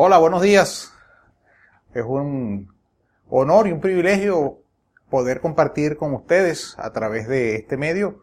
Hola, 0.00 0.18
buenos 0.18 0.42
días. 0.42 0.92
Es 1.92 2.04
un 2.04 2.72
honor 3.28 3.66
y 3.66 3.72
un 3.72 3.80
privilegio 3.80 4.62
poder 5.10 5.40
compartir 5.40 5.96
con 5.96 6.14
ustedes 6.14 6.76
a 6.78 6.92
través 6.92 7.26
de 7.26 7.56
este 7.56 7.76
medio 7.76 8.20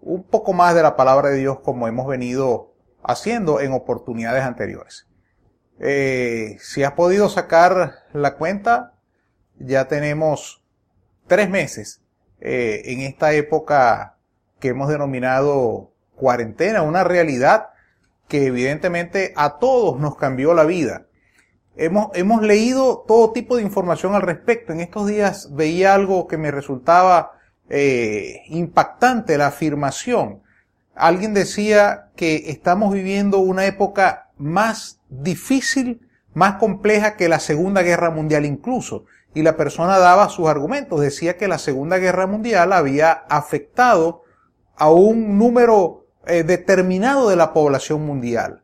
un 0.00 0.24
poco 0.24 0.52
más 0.52 0.74
de 0.74 0.82
la 0.82 0.96
palabra 0.96 1.28
de 1.28 1.36
Dios 1.36 1.60
como 1.60 1.86
hemos 1.86 2.08
venido 2.08 2.74
haciendo 3.04 3.60
en 3.60 3.72
oportunidades 3.72 4.42
anteriores. 4.42 5.06
Eh, 5.78 6.56
si 6.58 6.82
has 6.82 6.94
podido 6.94 7.28
sacar 7.28 8.00
la 8.12 8.34
cuenta, 8.34 8.94
ya 9.60 9.86
tenemos 9.86 10.64
tres 11.28 11.48
meses 11.48 12.02
eh, 12.40 12.82
en 12.86 13.00
esta 13.00 13.32
época 13.32 14.16
que 14.58 14.70
hemos 14.70 14.88
denominado 14.88 15.92
cuarentena, 16.16 16.82
una 16.82 17.04
realidad 17.04 17.68
que 18.26 18.46
evidentemente 18.46 19.32
a 19.36 19.60
todos 19.60 20.00
nos 20.00 20.16
cambió 20.16 20.52
la 20.52 20.64
vida. 20.64 21.06
Hemos, 21.76 22.08
hemos 22.14 22.42
leído 22.42 23.04
todo 23.06 23.32
tipo 23.32 23.56
de 23.56 23.62
información 23.62 24.14
al 24.14 24.22
respecto. 24.22 24.72
En 24.72 24.80
estos 24.80 25.06
días 25.06 25.54
veía 25.54 25.94
algo 25.94 26.26
que 26.26 26.36
me 26.36 26.50
resultaba 26.50 27.32
eh, 27.70 28.42
impactante, 28.48 29.38
la 29.38 29.46
afirmación. 29.46 30.42
Alguien 30.94 31.32
decía 31.32 32.10
que 32.16 32.50
estamos 32.50 32.92
viviendo 32.92 33.38
una 33.38 33.64
época 33.64 34.28
más 34.36 35.00
difícil, 35.08 36.06
más 36.34 36.56
compleja 36.56 37.16
que 37.16 37.30
la 37.30 37.40
Segunda 37.40 37.82
Guerra 37.82 38.10
Mundial 38.10 38.44
incluso. 38.44 39.06
Y 39.34 39.42
la 39.42 39.56
persona 39.56 39.98
daba 39.98 40.28
sus 40.28 40.48
argumentos. 40.48 41.00
Decía 41.00 41.38
que 41.38 41.48
la 41.48 41.56
Segunda 41.56 41.96
Guerra 41.96 42.26
Mundial 42.26 42.74
había 42.74 43.10
afectado 43.10 44.24
a 44.76 44.90
un 44.90 45.38
número 45.38 46.06
eh, 46.26 46.42
determinado 46.42 47.30
de 47.30 47.36
la 47.36 47.54
población 47.54 48.04
mundial. 48.04 48.61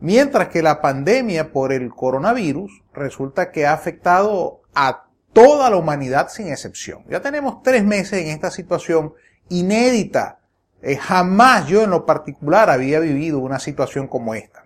Mientras 0.00 0.48
que 0.48 0.62
la 0.62 0.80
pandemia 0.80 1.52
por 1.52 1.72
el 1.72 1.90
coronavirus 1.90 2.82
resulta 2.92 3.50
que 3.50 3.66
ha 3.66 3.72
afectado 3.72 4.60
a 4.74 5.06
toda 5.32 5.70
la 5.70 5.76
humanidad 5.76 6.28
sin 6.28 6.48
excepción. 6.48 7.04
Ya 7.08 7.20
tenemos 7.20 7.62
tres 7.62 7.84
meses 7.84 8.22
en 8.22 8.28
esta 8.28 8.50
situación 8.50 9.14
inédita. 9.48 10.40
Eh, 10.82 10.96
jamás 10.96 11.66
yo 11.66 11.82
en 11.82 11.90
lo 11.90 12.06
particular 12.06 12.70
había 12.70 13.00
vivido 13.00 13.38
una 13.38 13.58
situación 13.58 14.08
como 14.08 14.34
esta. 14.34 14.64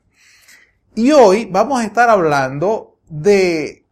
Y 0.95 1.13
hoy 1.13 1.49
vamos 1.51 1.81
a 1.81 1.85
estar 1.85 2.11
hablando 2.11 2.99
de 3.09 3.85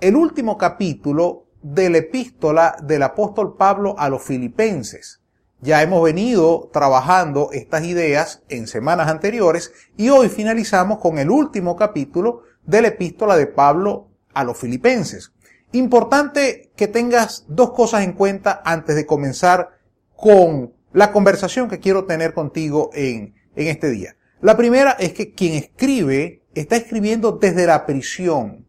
el 0.00 0.16
último 0.16 0.56
capítulo 0.56 1.46
de 1.62 1.90
la 1.90 1.98
epístola 1.98 2.76
del 2.82 3.02
apóstol 3.02 3.56
Pablo 3.56 3.94
a 3.98 4.08
los 4.08 4.22
filipenses. 4.22 5.20
Ya 5.60 5.82
hemos 5.82 6.04
venido 6.04 6.70
trabajando 6.72 7.50
estas 7.52 7.82
ideas 7.82 8.42
en 8.48 8.68
semanas 8.68 9.08
anteriores 9.08 9.72
y 9.96 10.08
hoy 10.08 10.28
finalizamos 10.28 10.98
con 10.98 11.18
el 11.18 11.30
último 11.30 11.74
capítulo 11.74 12.42
de 12.64 12.82
la 12.82 12.88
epístola 12.88 13.36
de 13.36 13.48
Pablo 13.48 14.06
a 14.34 14.44
los 14.44 14.56
filipenses. 14.56 15.32
Importante 15.72 16.70
que 16.76 16.86
tengas 16.86 17.44
dos 17.48 17.72
cosas 17.72 18.04
en 18.04 18.12
cuenta 18.12 18.62
antes 18.64 18.94
de 18.94 19.04
comenzar 19.04 19.70
con 20.14 20.74
la 20.92 21.10
conversación 21.10 21.68
que 21.68 21.80
quiero 21.80 22.04
tener 22.04 22.34
contigo 22.34 22.90
en, 22.94 23.34
en 23.56 23.66
este 23.66 23.90
día. 23.90 24.16
La 24.40 24.56
primera 24.56 24.92
es 24.92 25.12
que 25.12 25.34
quien 25.34 25.54
escribe 25.54 26.44
está 26.54 26.76
escribiendo 26.76 27.32
desde 27.32 27.66
la 27.66 27.84
prisión. 27.84 28.64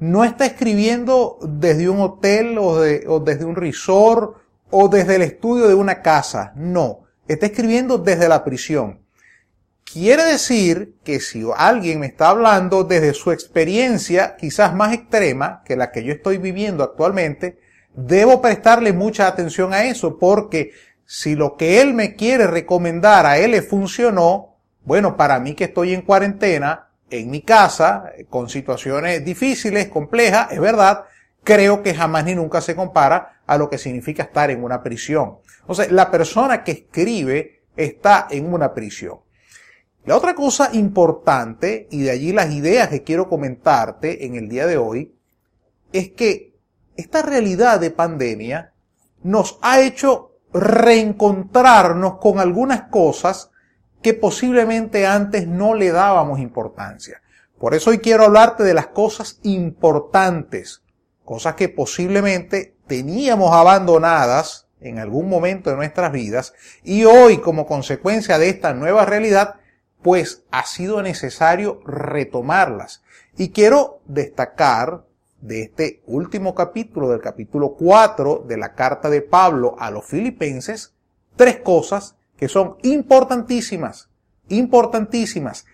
No 0.00 0.24
está 0.24 0.46
escribiendo 0.46 1.38
desde 1.42 1.88
un 1.88 2.00
hotel 2.00 2.58
o, 2.58 2.80
o 3.06 3.20
desde 3.20 3.44
un 3.44 3.54
resort 3.54 4.43
o 4.76 4.88
desde 4.88 5.14
el 5.14 5.22
estudio 5.22 5.68
de 5.68 5.74
una 5.74 6.02
casa. 6.02 6.52
No. 6.56 7.04
Está 7.28 7.46
escribiendo 7.46 7.96
desde 7.96 8.28
la 8.28 8.42
prisión. 8.42 9.06
Quiere 9.84 10.24
decir 10.24 10.96
que 11.04 11.20
si 11.20 11.46
alguien 11.56 12.00
me 12.00 12.06
está 12.06 12.30
hablando 12.30 12.82
desde 12.82 13.14
su 13.14 13.30
experiencia 13.30 14.34
quizás 14.36 14.74
más 14.74 14.92
extrema 14.92 15.62
que 15.64 15.76
la 15.76 15.92
que 15.92 16.02
yo 16.02 16.12
estoy 16.12 16.38
viviendo 16.38 16.82
actualmente, 16.82 17.60
debo 17.94 18.42
prestarle 18.42 18.92
mucha 18.92 19.28
atención 19.28 19.72
a 19.72 19.84
eso 19.84 20.18
porque 20.18 20.72
si 21.04 21.36
lo 21.36 21.56
que 21.56 21.80
él 21.80 21.94
me 21.94 22.16
quiere 22.16 22.48
recomendar 22.48 23.26
a 23.26 23.38
él 23.38 23.52
le 23.52 23.62
funcionó, 23.62 24.56
bueno, 24.82 25.16
para 25.16 25.38
mí 25.38 25.54
que 25.54 25.64
estoy 25.64 25.94
en 25.94 26.02
cuarentena, 26.02 26.88
en 27.10 27.30
mi 27.30 27.42
casa, 27.42 28.10
con 28.28 28.48
situaciones 28.48 29.24
difíciles, 29.24 29.86
complejas, 29.86 30.50
es 30.50 30.58
verdad, 30.58 31.04
creo 31.44 31.84
que 31.84 31.94
jamás 31.94 32.24
ni 32.24 32.34
nunca 32.34 32.60
se 32.60 32.74
compara 32.74 33.33
a 33.46 33.58
lo 33.58 33.68
que 33.68 33.78
significa 33.78 34.24
estar 34.24 34.50
en 34.50 34.64
una 34.64 34.82
prisión. 34.82 35.38
Entonces, 35.60 35.92
la 35.92 36.10
persona 36.10 36.64
que 36.64 36.72
escribe 36.72 37.64
está 37.76 38.26
en 38.30 38.52
una 38.52 38.72
prisión. 38.72 39.20
La 40.04 40.16
otra 40.16 40.34
cosa 40.34 40.70
importante, 40.72 41.88
y 41.90 42.02
de 42.02 42.10
allí 42.10 42.32
las 42.32 42.52
ideas 42.52 42.88
que 42.88 43.02
quiero 43.02 43.28
comentarte 43.28 44.26
en 44.26 44.36
el 44.36 44.48
día 44.48 44.66
de 44.66 44.76
hoy, 44.76 45.14
es 45.92 46.10
que 46.10 46.54
esta 46.96 47.22
realidad 47.22 47.80
de 47.80 47.90
pandemia 47.90 48.72
nos 49.22 49.58
ha 49.62 49.80
hecho 49.80 50.32
reencontrarnos 50.52 52.18
con 52.18 52.38
algunas 52.38 52.82
cosas 52.82 53.50
que 54.02 54.12
posiblemente 54.12 55.06
antes 55.06 55.48
no 55.48 55.74
le 55.74 55.90
dábamos 55.90 56.38
importancia. 56.38 57.22
Por 57.58 57.74
eso 57.74 57.90
hoy 57.90 57.98
quiero 57.98 58.24
hablarte 58.24 58.62
de 58.62 58.74
las 58.74 58.88
cosas 58.88 59.40
importantes, 59.42 60.82
cosas 61.24 61.54
que 61.54 61.70
posiblemente 61.70 62.73
teníamos 62.86 63.52
abandonadas 63.52 64.68
en 64.80 64.98
algún 64.98 65.28
momento 65.28 65.70
de 65.70 65.76
nuestras 65.76 66.12
vidas 66.12 66.54
y 66.82 67.04
hoy 67.04 67.38
como 67.38 67.66
consecuencia 67.66 68.38
de 68.38 68.50
esta 68.50 68.74
nueva 68.74 69.06
realidad, 69.06 69.56
pues 70.02 70.44
ha 70.50 70.66
sido 70.66 71.02
necesario 71.02 71.80
retomarlas. 71.86 73.02
Y 73.36 73.50
quiero 73.50 74.00
destacar 74.04 75.04
de 75.40 75.62
este 75.62 76.02
último 76.06 76.54
capítulo, 76.54 77.10
del 77.10 77.20
capítulo 77.20 77.74
4 77.74 78.44
de 78.46 78.56
la 78.56 78.74
carta 78.74 79.10
de 79.10 79.22
Pablo 79.22 79.76
a 79.78 79.90
los 79.90 80.04
filipenses, 80.04 80.94
tres 81.36 81.58
cosas 81.58 82.16
que 82.36 82.48
son 82.48 82.76
importantísimas, 82.82 84.10
importantísimas, 84.48 85.66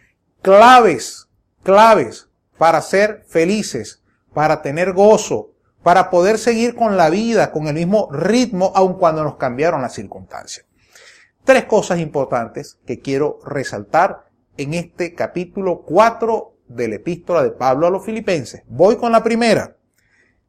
claves, 0.42 1.28
claves 1.62 2.28
para 2.58 2.82
ser 2.82 3.24
felices, 3.28 4.02
para 4.32 4.62
tener 4.62 4.92
gozo, 4.92 5.52
para 5.82 6.10
poder 6.10 6.38
seguir 6.38 6.74
con 6.74 6.96
la 6.96 7.10
vida, 7.10 7.52
con 7.52 7.66
el 7.68 7.74
mismo 7.74 8.08
ritmo, 8.12 8.72
aun 8.74 8.94
cuando 8.94 9.24
nos 9.24 9.36
cambiaron 9.36 9.82
las 9.82 9.94
circunstancias. 9.94 10.66
Tres 11.44 11.64
cosas 11.64 11.98
importantes 11.98 12.78
que 12.86 13.00
quiero 13.00 13.38
resaltar 13.44 14.26
en 14.56 14.74
este 14.74 15.14
capítulo 15.14 15.82
4 15.82 16.54
de 16.68 16.88
la 16.88 16.94
epístola 16.96 17.42
de 17.42 17.50
Pablo 17.50 17.86
a 17.86 17.90
los 17.90 18.04
filipenses. 18.04 18.62
Voy 18.66 18.96
con 18.96 19.10
la 19.12 19.22
primera. 19.22 19.76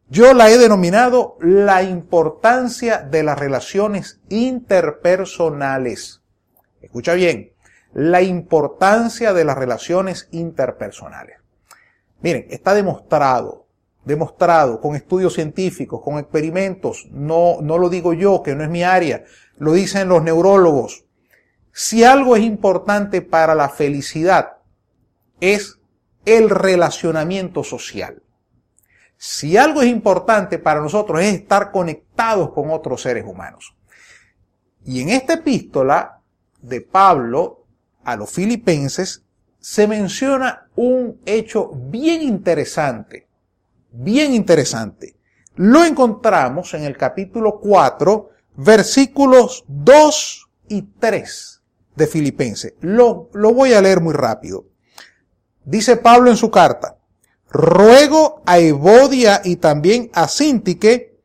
Yo 0.10 0.34
la 0.34 0.50
he 0.50 0.58
denominado 0.58 1.38
la 1.40 1.84
importancia 1.84 2.98
de 2.98 3.24
las 3.24 3.40
relaciones 3.40 4.20
interpersonales. 4.28 6.22
Escucha 6.82 7.14
bien, 7.14 7.54
la 7.94 8.22
importancia 8.22 9.32
de 9.32 9.46
las 9.46 9.58
relaciones 9.58 10.28
interpersonales. 10.32 11.38
Miren, 12.22 12.46
está 12.50 12.74
demostrado, 12.74 13.68
demostrado 14.04 14.82
con 14.82 14.96
estudios 14.96 15.34
científicos, 15.34 16.02
con 16.04 16.18
experimentos, 16.18 17.08
no, 17.12 17.58
no 17.62 17.78
lo 17.78 17.90
digo 17.90 18.14
yo, 18.14 18.42
que 18.42 18.56
no 18.56 18.64
es 18.64 18.70
mi 18.70 18.84
área, 18.84 19.24
lo 19.58 19.74
dicen 19.74 20.10
los 20.10 20.24
neurólogos. 20.24 21.06
Si 21.72 22.04
algo 22.04 22.36
es 22.36 22.44
importante 22.44 23.22
para 23.22 23.56
la 23.56 23.70
felicidad, 23.70 24.58
es 25.40 25.80
el 26.26 26.50
relacionamiento 26.50 27.64
social. 27.64 28.22
Si 29.18 29.56
algo 29.56 29.82
es 29.82 29.88
importante 29.88 30.58
para 30.58 30.82
nosotros 30.82 31.22
es 31.22 31.34
estar 31.34 31.72
conectados 31.72 32.52
con 32.54 32.72
otros 32.72 33.02
seres 33.02 33.26
humanos. 33.26 33.76
Y 34.84 35.02
en 35.02 35.10
esta 35.10 35.34
epístola 35.34 36.22
de 36.60 36.82
Pablo 36.82 37.66
a 38.04 38.16
los 38.16 38.32
filipenses 38.32 39.24
se 39.60 39.88
menciona 39.88 40.68
un 40.76 41.22
hecho 41.26 41.70
bien 41.72 42.24
interesante, 42.24 43.28
bien 43.92 44.34
interesante. 44.34 45.16
Lo 45.56 45.84
encontramos 45.84 46.74
en 46.74 46.84
el 46.84 46.98
capítulo 46.98 47.60
4, 47.60 48.30
versículos 48.56 49.64
2 49.68 50.50
y 50.70 50.82
3 51.00 51.62
de 51.96 52.08
Filipenses. 52.08 52.74
Lo, 52.80 53.30
lo 53.34 53.54
voy 53.54 53.74
a 53.74 53.82
leer 53.82 54.02
muy 54.02 54.14
rápido. 54.14 54.66
Dice 55.64 55.98
Pablo 55.98 56.30
en 56.30 56.38
su 56.38 56.50
carta, 56.50 56.98
ruego 57.50 58.42
a 58.46 58.60
Evodia 58.60 59.42
y 59.44 59.58
también 59.58 60.10
a 60.14 60.28
Sintique 60.28 61.20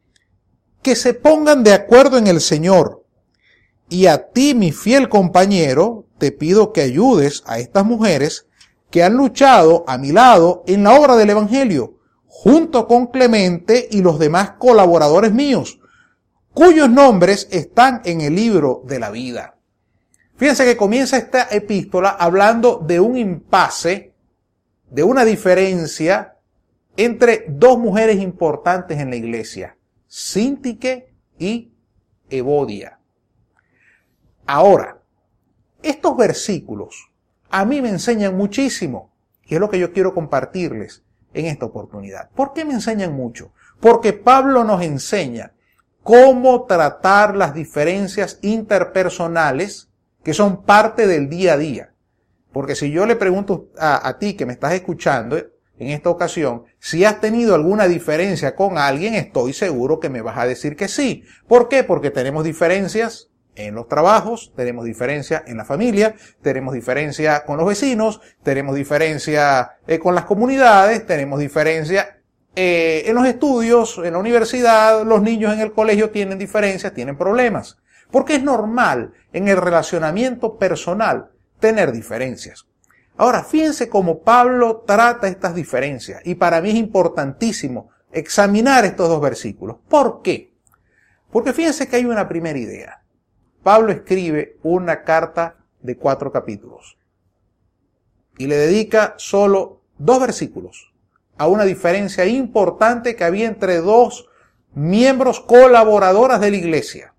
que 0.83 0.97
se 0.97 1.15
pongan 1.15 1.65
de 1.65 1.73
acuerdo 1.73 2.19
en 2.19 2.27
el 2.27 2.41
Señor. 2.41 3.05
Y 3.89 4.07
a 4.07 4.29
ti, 4.29 4.55
mi 4.55 4.73
fiel 4.73 5.09
compañero, 5.09 6.07
te 6.19 6.33
pido 6.33 6.73
que 6.73 6.83
ayudes 6.83 7.43
a 7.47 7.59
estas 7.59 7.85
mujeres 7.85 8.47
que 8.91 9.03
han 9.03 9.15
luchado 9.15 9.85
a 9.87 9.99
mi 9.99 10.13
lado 10.13 10.65
en 10.67 10.85
la 10.85 10.99
obra 10.99 11.17
del 11.17 11.31
Evangelio, 11.31 11.96
junto 12.39 12.87
con 12.87 13.07
Clemente 13.07 13.89
y 13.91 14.03
los 14.03 14.19
demás 14.19 14.53
colaboradores 14.59 15.33
míos, 15.33 15.81
cuyos 16.53 16.91
nombres 16.91 17.49
están 17.51 18.03
en 18.05 18.21
el 18.21 18.35
libro 18.35 18.83
de 18.85 18.99
la 19.01 19.11
vida. 19.11 19.57
Fíjense 20.37 20.67
que 20.67 20.77
comienza 20.77 21.17
esta 21.17 21.49
epístola 21.51 22.11
hablando 22.11 22.85
de 22.87 23.01
un 23.01 23.17
impasse 23.17 24.13
de 24.91 25.03
una 25.03 25.25
diferencia 25.25 26.37
entre 26.99 27.47
dos 27.49 27.79
mujeres 27.79 28.21
importantes 28.21 29.01
en 29.01 29.09
la 29.09 29.17
iglesia, 29.17 29.79
Sintique 30.07 31.15
y 31.39 31.73
Evodia. 32.29 33.01
Ahora, 34.47 35.01
estos 35.83 36.15
versículos 36.19 37.11
a 37.49 37.65
mí 37.65 37.81
me 37.81 37.89
enseñan 37.89 38.37
muchísimo, 38.37 39.17
y 39.43 39.55
es 39.55 39.61
lo 39.61 39.71
que 39.71 39.79
yo 39.79 39.91
quiero 39.95 40.13
compartirles 40.13 41.06
en 41.37 41.47
esta 41.47 41.67
oportunidad. 41.67 42.31
¿Por 42.35 42.55
qué 42.55 42.65
me 42.65 42.73
enseñan 42.73 43.15
mucho? 43.15 43.53
Porque 43.79 44.15
Pablo 44.15 44.65
nos 44.65 44.83
enseña 44.83 45.53
cómo 46.03 46.65
tratar 46.65 47.37
las 47.37 47.55
diferencias 47.55 48.39
interpersonales 48.41 49.91
que 50.25 50.33
son 50.33 50.65
parte 50.65 51.07
del 51.07 51.29
día 51.29 51.53
a 51.53 51.59
día. 51.59 51.93
Porque 52.53 52.75
si 52.75 52.91
yo 52.91 53.05
le 53.05 53.17
pregunto 53.17 53.69
a, 53.79 54.09
a 54.09 54.19
ti 54.19 54.35
que 54.35 54.47
me 54.47 54.55
estás 54.55 54.73
escuchando 54.73 55.37
en 55.37 55.89
esta 55.91 56.09
ocasión, 56.09 56.65
si 56.79 57.05
has 57.05 57.21
tenido 57.21 57.55
alguna 57.55 57.87
diferencia 57.87 58.57
con 58.57 58.79
alguien, 58.79 59.15
estoy 59.15 59.53
seguro 59.53 60.01
que 60.01 60.09
me 60.09 60.23
vas 60.23 60.39
a 60.39 60.47
decir 60.47 60.75
que 60.75 60.89
sí. 60.89 61.23
¿Por 61.47 61.69
qué? 61.69 61.85
Porque 61.85 62.11
tenemos 62.11 62.45
diferencias 62.45 63.29
en 63.57 63.75
los 63.75 63.89
trabajos, 63.89 64.53
tenemos 64.55 64.85
diferencia 64.85 65.43
en 65.47 65.57
la 65.57 65.65
familia, 65.65 66.15
tenemos 66.43 66.75
diferencia 66.75 67.45
con 67.45 67.57
los 67.57 67.67
vecinos, 67.67 68.21
tenemos 68.43 68.75
diferencia 68.75 69.73
eh, 69.87 69.99
con 69.99 70.15
las 70.15 70.25
comunidades, 70.25 71.07
tenemos 71.07 71.41
diferencia 71.41 72.21
eh, 72.55 73.03
en 73.07 73.15
los 73.15 73.27
estudios, 73.27 74.01
en 74.03 74.13
la 74.15 74.19
universidad, 74.19 75.05
los 75.05 75.21
niños 75.21 75.53
en 75.53 75.61
el 75.61 75.73
colegio 75.73 76.11
tienen 76.11 76.39
diferencias, 76.39 76.95
tienen 76.95 77.17
problemas. 77.17 77.79
Porque 78.11 78.37
es 78.37 78.43
normal 78.43 79.13
en 79.33 79.49
el 79.49 79.57
relacionamiento 79.57 80.57
personal 80.57 81.31
tener 81.59 81.93
diferencias. 81.93 82.67
Ahora, 83.19 83.43
fíjense 83.43 83.89
cómo 83.89 84.21
Pablo 84.21 84.85
trata 84.87 85.29
estas 85.29 85.55
diferencias 85.55 86.21
y 86.25 86.35
para 86.35 86.61
mí 86.61 86.71
es 86.71 86.77
importantísimo 86.77 87.91
examinar 88.13 88.85
estos 88.85 89.09
dos 89.09 89.21
versículos. 89.21 89.77
¿Por 89.89 90.23
qué? 90.23 90.55
Porque 91.31 91.53
fíjense 91.53 91.89
que 91.89 91.97
hay 91.97 92.05
una 92.05 92.29
primera 92.29 92.59
idea. 92.59 93.03
Pablo 93.67 93.91
escribe 93.91 94.59
una 94.63 95.03
carta 95.03 95.57
de 95.81 95.97
cuatro 95.97 96.31
capítulos 96.31 96.99
y 98.39 98.47
le 98.47 98.57
dedica 98.57 99.15
solo 99.17 99.81
dos 99.99 100.21
versículos 100.21 100.95
a 101.37 101.49
una 101.49 101.65
diferencia 101.65 102.25
importante 102.27 103.17
que 103.17 103.25
había 103.25 103.49
entre 103.49 103.79
dos 103.79 104.29
miembros 104.73 105.41
colaboradoras 105.41 106.41
de 106.41 106.53
la 106.53 106.57
iglesia. 106.59 107.15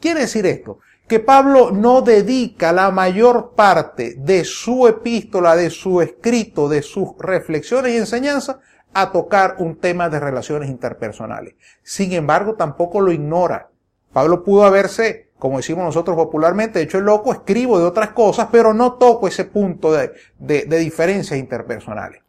Quiere 0.00 0.22
decir 0.22 0.44
esto, 0.46 0.80
que 1.06 1.20
Pablo 1.20 1.70
no 1.70 2.02
dedica 2.02 2.72
la 2.72 2.90
mayor 2.90 3.52
parte 3.54 4.16
de 4.18 4.44
su 4.44 4.88
epístola, 4.88 5.54
de 5.54 5.70
su 5.70 6.00
escrito, 6.00 6.68
de 6.68 6.82
sus 6.82 7.10
reflexiones 7.20 7.92
y 7.92 7.98
enseñanzas 7.98 8.56
a 8.92 9.12
tocar 9.12 9.54
un 9.60 9.76
tema 9.76 10.08
de 10.08 10.18
relaciones 10.18 10.68
interpersonales. 10.68 11.54
Sin 11.84 12.12
embargo, 12.12 12.56
tampoco 12.56 13.00
lo 13.00 13.12
ignora. 13.12 13.70
Pablo 14.12 14.42
pudo 14.42 14.64
haberse 14.64 15.25
como 15.38 15.58
decimos 15.58 15.84
nosotros 15.84 16.16
popularmente, 16.16 16.78
de 16.78 16.84
hecho 16.86 16.98
el 16.98 17.04
loco, 17.04 17.32
escribo 17.32 17.78
de 17.78 17.84
otras 17.84 18.10
cosas, 18.10 18.48
pero 18.50 18.72
no 18.72 18.94
toco 18.94 19.28
ese 19.28 19.44
punto 19.44 19.92
de, 19.92 20.12
de, 20.38 20.78
diferencias 20.78 21.38
interpersonales. 21.38 22.22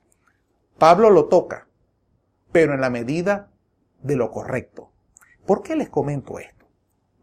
Pablo 0.77 1.09
lo 1.09 1.25
toca, 1.25 1.67
pero 2.51 2.73
en 2.73 2.81
la 2.81 2.89
medida 2.89 3.49
de 4.01 4.15
lo 4.15 4.29
correcto. 4.31 4.91
¿Por 5.45 5.63
qué 5.63 5.75
les 5.75 5.89
comento 5.89 6.39
esto? 6.39 6.65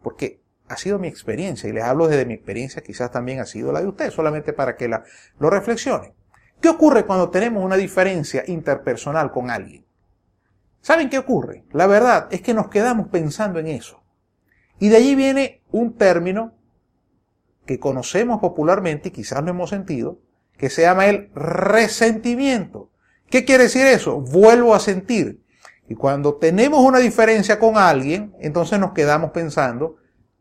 Porque 0.03 0.41
ha 0.69 0.77
sido 0.77 0.99
mi 0.99 1.09
experiencia 1.09 1.69
y 1.69 1.73
les 1.73 1.85
hablo 1.85 2.09
desde 2.09 2.25
mi 2.25 2.35
experiencia, 2.35 2.83
quizás 2.83 3.11
también 3.11 3.41
ha 3.41 3.47
sido 3.47 3.71
la 3.71 3.81
de 3.81 3.89
ustedes, 3.89 4.15
solamente 4.15 4.55
para 4.55 4.77
que 4.77 4.89
la, 4.89 5.05
lo 5.39 5.51
reflexionen. 5.51 6.15
¿Qué 6.61 6.71
ocurre 6.71 7.05
cuando 7.05 7.29
tenemos 7.29 7.63
una 7.63 7.77
diferencia 7.77 8.43
interpersonal 8.47 9.31
con 9.31 9.51
alguien? 9.51 9.85
¿Saben 10.81 11.11
qué 11.11 11.19
ocurre? 11.19 11.65
La 11.73 11.87
verdad 11.87 12.29
es 12.31 12.41
que 12.41 12.55
nos 12.55 12.69
quedamos 12.69 13.09
pensando 13.09 13.59
en 13.59 13.67
eso. 13.67 14.03
Y 14.79 14.89
de 14.89 14.97
allí 14.97 15.15
viene 15.15 15.63
un 15.75 15.94
término 15.94 16.55
que 17.67 17.81
conocemos 17.81 18.38
popularmente 18.38 19.09
y 19.09 19.12
quizás 19.12 19.43
lo 19.43 19.50
hemos 19.50 19.71
sentido, 19.71 20.21
que 20.56 20.71
se 20.71 20.82
llama 20.82 21.06
el 21.06 21.32
resentimiento. 21.35 22.93
¿Qué 23.29 23.44
quiere 23.44 23.65
decir 23.65 23.85
eso? 23.85 24.21
Vuelvo 24.21 24.76
a 24.76 24.79
sentir. 24.79 25.43
Y 25.88 25.97
cuando 25.97 26.37
tenemos 26.37 26.79
una 26.79 27.00
diferencia 27.00 27.59
con 27.59 27.76
alguien, 27.76 28.37
entonces 28.38 28.79
nos 28.79 28.93
quedamos 28.93 29.32
pensando 29.32 29.97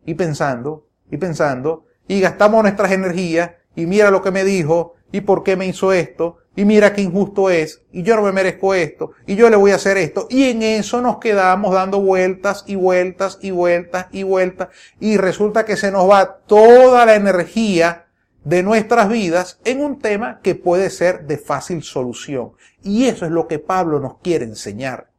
y 0.06 0.13
pensando 0.13 0.88
y 1.09 1.18
pensando 1.18 1.88
y 2.07 2.19
gastamos 2.19 2.62
nuestras 2.62 2.91
energías 2.91 3.53
y 3.75 3.88
mira 3.88 4.12
lo 4.12 4.21
que 4.21 4.30
me 4.30 4.44
dijo 4.44 4.94
y 5.12 5.21
por 5.21 5.41
qué 5.41 5.56
me 5.56 5.65
hizo 5.65 5.94
esto 5.94 6.38
y 6.55 6.65
mira 6.65 6.94
qué 6.94 7.01
injusto 7.01 7.50
es, 7.50 7.81
y 7.91 8.03
yo 8.03 8.15
no 8.15 8.21
me 8.21 8.31
merezco 8.31 8.73
esto, 8.73 9.11
y 9.25 9.35
yo 9.35 9.50
le 9.50 9.55
voy 9.55 9.71
a 9.71 9.75
hacer 9.75 9.97
esto, 9.97 10.27
y 10.29 10.50
en 10.50 10.61
eso 10.61 11.01
nos 11.01 11.17
quedamos 11.17 11.73
dando 11.73 12.00
vueltas 12.00 12.63
y 12.67 12.75
vueltas 12.75 13.39
y 13.41 13.51
vueltas 13.51 14.07
y 14.11 14.23
vueltas, 14.23 14.69
y 15.00 15.17
resulta 15.17 15.65
que 15.65 15.77
se 15.77 15.91
nos 15.91 16.09
va 16.09 16.38
toda 16.45 17.05
la 17.05 17.15
energía 17.15 18.05
de 18.44 18.61
nuestras 18.61 19.09
vidas 19.09 19.59
en 19.63 19.81
un 19.81 20.00
tema 20.00 20.41
que 20.41 20.55
puede 20.55 20.89
ser 20.89 21.25
de 21.25 21.38
fácil 21.38 21.81
solución. 21.81 22.51
Y 22.81 23.06
eso 23.06 23.25
es 23.25 23.31
lo 23.31 23.47
que 23.47 23.59
Pablo 23.59 23.99
nos 23.99 24.17
quiere 24.19 24.45
enseñar. 24.45 25.09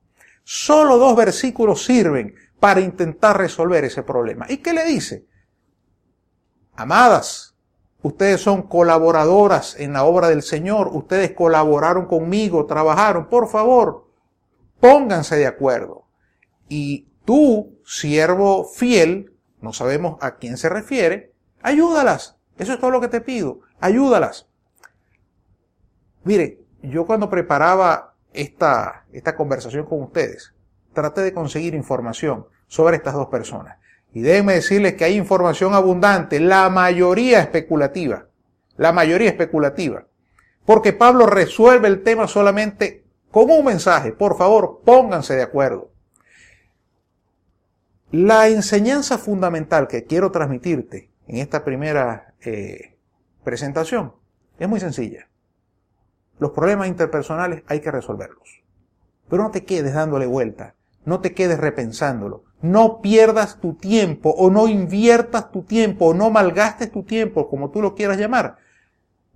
Solo 0.43 0.99
dos 0.99 1.17
versículos 1.17 1.85
sirven 1.85 2.35
para 2.61 2.81
intentar 2.81 3.39
resolver 3.39 3.85
ese 3.85 4.03
problema. 4.03 4.47
¿Y 4.49 4.59
qué 4.59 4.75
le 4.75 4.85
dice? 4.85 5.25
Amadas, 6.75 7.54
Ustedes 8.05 8.43
son 8.43 8.65
colaboradoras 8.65 9.81
en 9.81 9.95
la 9.95 10.05
obra 10.05 10.29
del 10.29 10.43
Señor. 10.43 10.91
Ustedes 10.93 11.33
colaboraron 11.33 12.05
conmigo, 12.05 12.67
trabajaron. 12.67 13.31
Por 13.31 13.49
favor, 13.49 14.11
pónganse 14.79 15.37
de 15.37 15.47
acuerdo. 15.47 16.05
Y 16.69 17.09
tú, 17.25 17.79
siervo 17.87 18.67
fiel, 18.67 19.33
no 19.63 19.73
sabemos 19.73 20.19
a 20.21 20.37
quién 20.37 20.59
se 20.59 20.69
refiere, 20.69 21.33
ayúdalas. 21.63 22.37
Eso 22.59 22.75
es 22.75 22.79
todo 22.79 22.91
lo 22.91 23.01
que 23.01 23.09
te 23.09 23.23
pido. 23.23 23.61
Ayúdalas. 23.81 24.51
Mire, 26.25 26.61
yo 26.83 27.07
cuando 27.07 27.31
preparaba 27.31 28.17
esta, 28.35 29.07
esta 29.13 29.35
conversación 29.35 29.87
con 29.87 30.03
ustedes, 30.03 30.53
traté 30.93 31.23
de 31.23 31.33
conseguir 31.33 31.75
información 31.75 32.49
sobre 32.67 32.97
estas 32.97 33.15
dos 33.15 33.29
personas. 33.29 33.79
Y 34.15 34.23
déjenme 34.23 34.55
decirles 34.55 34.95
que 34.95 35.05
hay 35.05 35.17
información 35.17 35.75
abundante, 35.75 36.39
la 36.39 36.71
mayoría 36.71 37.41
especulativa, 37.41 38.29
la 38.77 38.93
mayoría 38.93 39.29
especulativa. 39.29 40.07
Porque 40.65 40.93
Pablo 40.93 41.27
resuelve 41.27 41.89
el 41.89 42.05
tema 42.05 42.29
solamente 42.29 43.05
con 43.33 43.51
un 43.51 43.65
mensaje. 43.65 44.13
Por 44.13 44.39
favor, 44.39 44.83
pónganse 44.85 45.35
de 45.35 45.43
acuerdo. 45.43 45.91
La 48.13 48.47
enseñanza 48.47 49.19
fundamental 49.19 49.89
que 49.89 50.05
quiero 50.05 50.31
transmitirte 50.31 51.11
en 51.27 51.39
esta 51.39 51.65
primera 51.65 52.35
eh, 52.41 52.97
presentación 53.43 54.15
es 54.61 54.69
muy 54.69 54.79
sencilla. 54.79 55.29
Los 56.39 56.53
problemas 56.53 56.87
interpersonales 56.87 57.65
hay 57.67 57.81
que 57.81 57.91
resolverlos. 57.91 58.63
Pero 59.29 59.43
no 59.43 59.51
te 59.51 59.65
quedes 59.65 59.95
dándole 59.95 60.27
vuelta, 60.27 60.77
no 61.05 61.21
te 61.21 61.35
quedes 61.35 61.59
repensándolo, 61.59 62.45
no 62.65 63.03
pierdas 63.03 63.61
tu 63.61 63.75
tiempo 63.75 64.31
o 64.31 64.49
no 64.49 64.69
inviertas 64.69 65.53
tu 65.53 65.65
tiempo 65.65 66.07
o 66.07 66.15
no 66.15 66.31
malgastes 66.31 66.91
tu 66.91 67.03
tiempo, 67.03 67.47
como 67.51 67.71
tú 67.71 67.83
lo 67.83 67.95
quieras 67.95 68.17
llamar, 68.17 68.57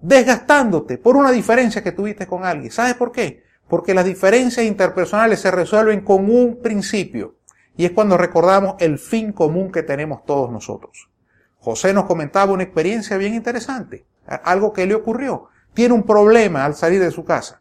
desgastándote 0.00 0.96
por 0.96 1.14
una 1.14 1.30
diferencia 1.30 1.82
que 1.82 1.92
tuviste 1.92 2.26
con 2.26 2.46
alguien. 2.46 2.72
¿Sabes 2.72 2.94
por 2.94 3.12
qué? 3.12 3.44
Porque 3.68 3.92
las 3.92 4.06
diferencias 4.06 4.64
interpersonales 4.64 5.40
se 5.40 5.50
resuelven 5.50 6.00
con 6.00 6.30
un 6.30 6.62
principio 6.62 7.34
y 7.76 7.84
es 7.84 7.90
cuando 7.90 8.16
recordamos 8.16 8.76
el 8.78 8.98
fin 8.98 9.32
común 9.32 9.70
que 9.70 9.82
tenemos 9.82 10.24
todos 10.24 10.50
nosotros. 10.50 11.10
José 11.58 11.92
nos 11.92 12.06
comentaba 12.06 12.54
una 12.54 12.62
experiencia 12.62 13.18
bien 13.18 13.34
interesante, 13.34 14.06
algo 14.42 14.72
que 14.72 14.86
le 14.86 14.94
ocurrió. 14.94 15.48
Tiene 15.74 15.92
un 15.92 16.04
problema 16.04 16.64
al 16.64 16.74
salir 16.74 16.98
de 16.98 17.10
su 17.10 17.26
casa. 17.26 17.60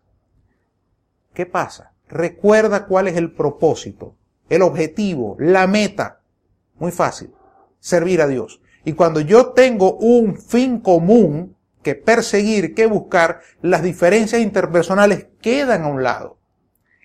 ¿Qué 1.33 1.45
pasa? 1.45 1.91
Recuerda 2.07 2.86
cuál 2.86 3.09
es 3.09 3.17
el 3.17 3.33
propósito 3.33 4.15
el 4.49 4.61
objetivo, 4.61 5.35
la 5.39 5.67
meta. 5.67 6.21
Muy 6.79 6.91
fácil. 6.91 7.31
Servir 7.79 8.21
a 8.21 8.27
Dios. 8.27 8.61
Y 8.83 8.93
cuando 8.93 9.19
yo 9.19 9.47
tengo 9.47 9.97
un 9.97 10.37
fin 10.37 10.79
común 10.79 11.55
que 11.83 11.95
perseguir, 11.95 12.73
que 12.73 12.85
buscar, 12.85 13.41
las 13.61 13.83
diferencias 13.83 14.41
interpersonales 14.41 15.27
quedan 15.41 15.83
a 15.83 15.87
un 15.87 16.03
lado. 16.03 16.37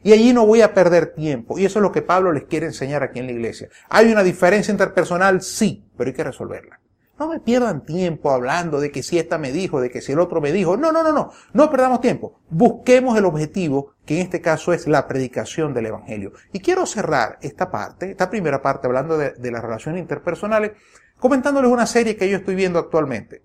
Y 0.03 0.13
allí 0.13 0.33
no 0.33 0.47
voy 0.47 0.63
a 0.63 0.75
perder 0.75 1.15
tiempo. 1.15 1.59
Y 1.59 1.65
eso 1.65 1.79
es 1.79 1.83
lo 1.83 1.93
que 1.93 2.03
Pablo 2.03 2.33
les 2.33 2.45
quiere 2.45 2.67
enseñar 2.67 3.03
aquí 3.03 3.21
en 3.21 3.27
la 3.27 3.33
iglesia. 3.33 3.69
Hay 3.89 4.11
una 4.11 4.23
diferencia 4.23 4.73
interpersonal, 4.73 5.43
sí, 5.43 5.85
pero 5.97 6.09
hay 6.09 6.15
que 6.15 6.25
resolverla. 6.25 6.81
No 7.19 7.29
me 7.29 7.41
pierdan 7.41 7.85
tiempo 7.85 8.31
hablando 8.31 8.81
de 8.81 8.91
que 8.91 9.03
si 9.03 9.19
esta 9.19 9.39
me 9.39 9.53
dijo, 9.53 9.81
de 9.81 9.91
que 9.91 10.01
si 10.01 10.13
el 10.13 10.19
otro 10.19 10.41
me 10.41 10.51
dijo. 10.51 10.77
No, 10.77 10.93
no, 10.93 11.03
no, 11.03 11.13
no. 11.13 11.31
No 11.53 11.71
perdamos 11.71 12.01
tiempo. 12.01 12.41
Busquemos 12.49 13.17
el 13.19 13.27
objetivo, 13.27 13.95
que 14.07 14.17
en 14.17 14.23
este 14.23 14.41
caso 14.41 14.73
es 14.73 14.87
la 14.87 15.07
predicación 15.07 15.75
del 15.75 15.87
Evangelio. 15.87 16.33
Y 16.53 16.61
quiero 16.61 16.87
cerrar 16.87 17.39
esta 17.43 17.71
parte, 17.71 18.11
esta 18.11 18.31
primera 18.31 18.63
parte, 18.63 18.87
hablando 18.87 19.19
de, 19.19 19.51
las 19.51 19.63
relaciones 19.63 20.01
interpersonales, 20.01 20.73
comentándoles 21.19 21.71
una 21.71 21.87
serie 21.87 22.17
que 22.17 22.29
yo 22.29 22.39
estoy 22.39 22.55
viendo 22.55 22.79
actualmente. 22.79 23.43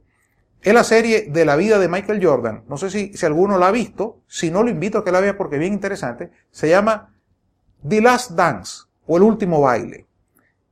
es 0.62 0.74
la 0.74 0.84
serie 0.84 1.28
de 1.30 1.46
la 1.46 1.56
vida 1.56 1.78
de 1.78 1.90
Michael 1.90 2.26
Jordan. 2.26 2.64
No 2.68 2.78
sé 2.78 2.90
si, 2.90 3.14
si 3.16 3.26
alguno 3.26 3.58
la 3.58 3.68
ha 3.68 3.72
visto. 3.72 4.22
Si 4.28 4.50
no, 4.50 4.64
lo 4.64 4.70
invito 4.70 5.00
a 5.00 5.06
que 5.06 5.12
la 5.12 5.20
vea 5.20 5.38
porque 5.38 5.58
es 5.58 5.60
bien 5.60 5.74
interesante. 5.74 6.32
Se 6.52 6.70
llama 6.70 7.14
The 7.88 8.02
Last 8.02 8.32
Dance 8.32 8.86
o 9.06 9.18
El 9.18 9.24
Último 9.24 9.62
Baile. 9.62 10.07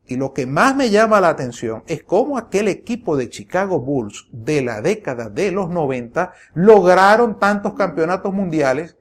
Y 0.08 0.18
lo 0.18 0.34
que 0.34 0.46
más 0.46 0.76
me 0.76 0.92
llama 0.92 1.20
la 1.20 1.30
atención 1.30 1.84
es 1.88 2.04
cómo 2.04 2.38
aquel 2.38 2.68
equipo 2.68 3.18
de 3.18 3.30
Chicago 3.30 3.80
Bulls 3.80 4.28
de 4.32 4.62
la 4.62 4.82
década 4.82 5.30
de 5.30 5.52
los 5.52 5.70
90 5.70 6.34
lograron 6.54 7.40
tantos 7.40 7.74
campeonatos 7.74 8.32
mundiales. 8.32 8.98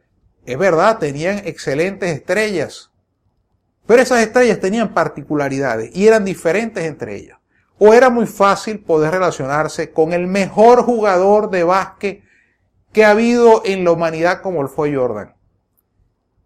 Es 0.47 0.59
verdad, 0.59 0.99
tenían 0.99 1.39
excelentes 1.45 2.11
estrellas. 2.11 2.91
Pero 3.87 4.01
esas 4.01 4.21
estrellas 4.21 4.61
tenían 4.61 4.95
particularidades 4.95 5.95
y 5.95 6.07
eran 6.07 6.25
diferentes 6.25 6.85
entre 6.85 7.17
ellas. 7.17 7.39
O 7.79 7.93
era 7.93 8.09
muy 8.09 8.27
fácil 8.27 8.81
poder 8.81 9.13
relacionarse 9.13 9.93
con 9.93 10.15
el 10.15 10.27
mejor 10.27 10.83
jugador 10.85 11.51
de 11.51 11.65
básquet 11.65 12.23
que 12.93 13.05
ha 13.05 13.11
habido 13.11 13.63
en 13.65 13.85
la 13.85 13.91
humanidad 13.91 14.41
como 14.41 14.63
lo 14.63 14.69
fue 14.69 14.95
Jordan. 14.95 15.35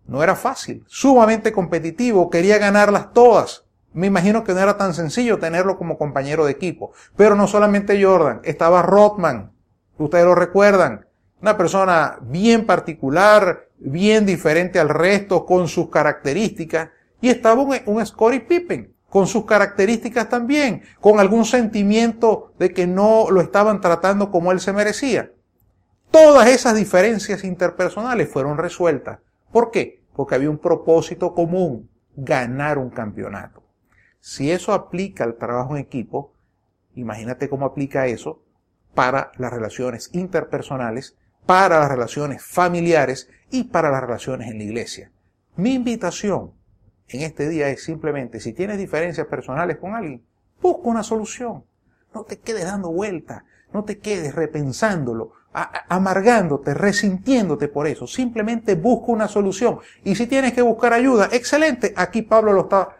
No 0.06 0.22
era 0.22 0.34
fácil, 0.34 0.84
sumamente 0.88 1.52
competitivo, 1.52 2.30
quería 2.30 2.58
ganarlas 2.58 3.12
todas. 3.12 3.67
Me 3.98 4.06
imagino 4.06 4.44
que 4.44 4.54
no 4.54 4.60
era 4.60 4.76
tan 4.76 4.94
sencillo 4.94 5.40
tenerlo 5.40 5.76
como 5.76 5.98
compañero 5.98 6.44
de 6.44 6.52
equipo. 6.52 6.92
Pero 7.16 7.34
no 7.34 7.48
solamente 7.48 8.00
Jordan, 8.00 8.40
estaba 8.44 8.80
Rothman, 8.80 9.50
ustedes 9.98 10.24
lo 10.24 10.36
recuerdan, 10.36 11.06
una 11.42 11.56
persona 11.56 12.16
bien 12.22 12.64
particular, 12.64 13.66
bien 13.76 14.24
diferente 14.24 14.78
al 14.78 14.88
resto, 14.88 15.44
con 15.44 15.66
sus 15.66 15.90
características, 15.90 16.90
y 17.20 17.28
estaba 17.28 17.60
un, 17.60 17.76
un 17.86 18.06
Scottie 18.06 18.42
Pippen, 18.42 18.94
con 19.10 19.26
sus 19.26 19.44
características 19.44 20.28
también, 20.28 20.82
con 21.00 21.18
algún 21.18 21.44
sentimiento 21.44 22.52
de 22.56 22.72
que 22.72 22.86
no 22.86 23.26
lo 23.32 23.40
estaban 23.40 23.80
tratando 23.80 24.30
como 24.30 24.52
él 24.52 24.60
se 24.60 24.72
merecía. 24.72 25.32
Todas 26.12 26.46
esas 26.46 26.76
diferencias 26.76 27.42
interpersonales 27.42 28.28
fueron 28.28 28.58
resueltas. 28.58 29.18
¿Por 29.50 29.72
qué? 29.72 30.04
Porque 30.14 30.36
había 30.36 30.50
un 30.50 30.58
propósito 30.58 31.34
común, 31.34 31.90
ganar 32.14 32.78
un 32.78 32.90
campeonato. 32.90 33.57
Si 34.20 34.50
eso 34.50 34.72
aplica 34.72 35.24
al 35.24 35.36
trabajo 35.36 35.76
en 35.76 35.82
equipo, 35.82 36.32
imagínate 36.94 37.48
cómo 37.48 37.66
aplica 37.66 38.06
eso 38.06 38.42
para 38.94 39.32
las 39.36 39.52
relaciones 39.52 40.10
interpersonales, 40.12 41.16
para 41.46 41.80
las 41.80 41.88
relaciones 41.88 42.42
familiares 42.44 43.30
y 43.50 43.64
para 43.64 43.90
las 43.90 44.02
relaciones 44.02 44.50
en 44.50 44.58
la 44.58 44.64
iglesia. 44.64 45.10
Mi 45.56 45.74
invitación 45.74 46.52
en 47.08 47.22
este 47.22 47.48
día 47.48 47.68
es 47.68 47.82
simplemente, 47.82 48.40
si 48.40 48.52
tienes 48.52 48.78
diferencias 48.78 49.26
personales 49.26 49.78
con 49.78 49.94
alguien, 49.94 50.22
busca 50.60 50.88
una 50.88 51.02
solución. 51.02 51.64
No 52.14 52.24
te 52.24 52.38
quedes 52.38 52.64
dando 52.64 52.90
vueltas, 52.90 53.44
no 53.72 53.84
te 53.84 53.98
quedes 53.98 54.34
repensándolo, 54.34 55.32
amargándote, 55.52 56.74
resintiéndote 56.74 57.68
por 57.68 57.86
eso. 57.86 58.06
Simplemente 58.06 58.74
busca 58.74 59.12
una 59.12 59.28
solución. 59.28 59.78
Y 60.04 60.14
si 60.14 60.26
tienes 60.26 60.52
que 60.52 60.62
buscar 60.62 60.92
ayuda, 60.92 61.28
excelente. 61.32 61.94
Aquí 61.96 62.22
Pablo 62.22 62.52
lo 62.52 62.62
está 62.62 62.97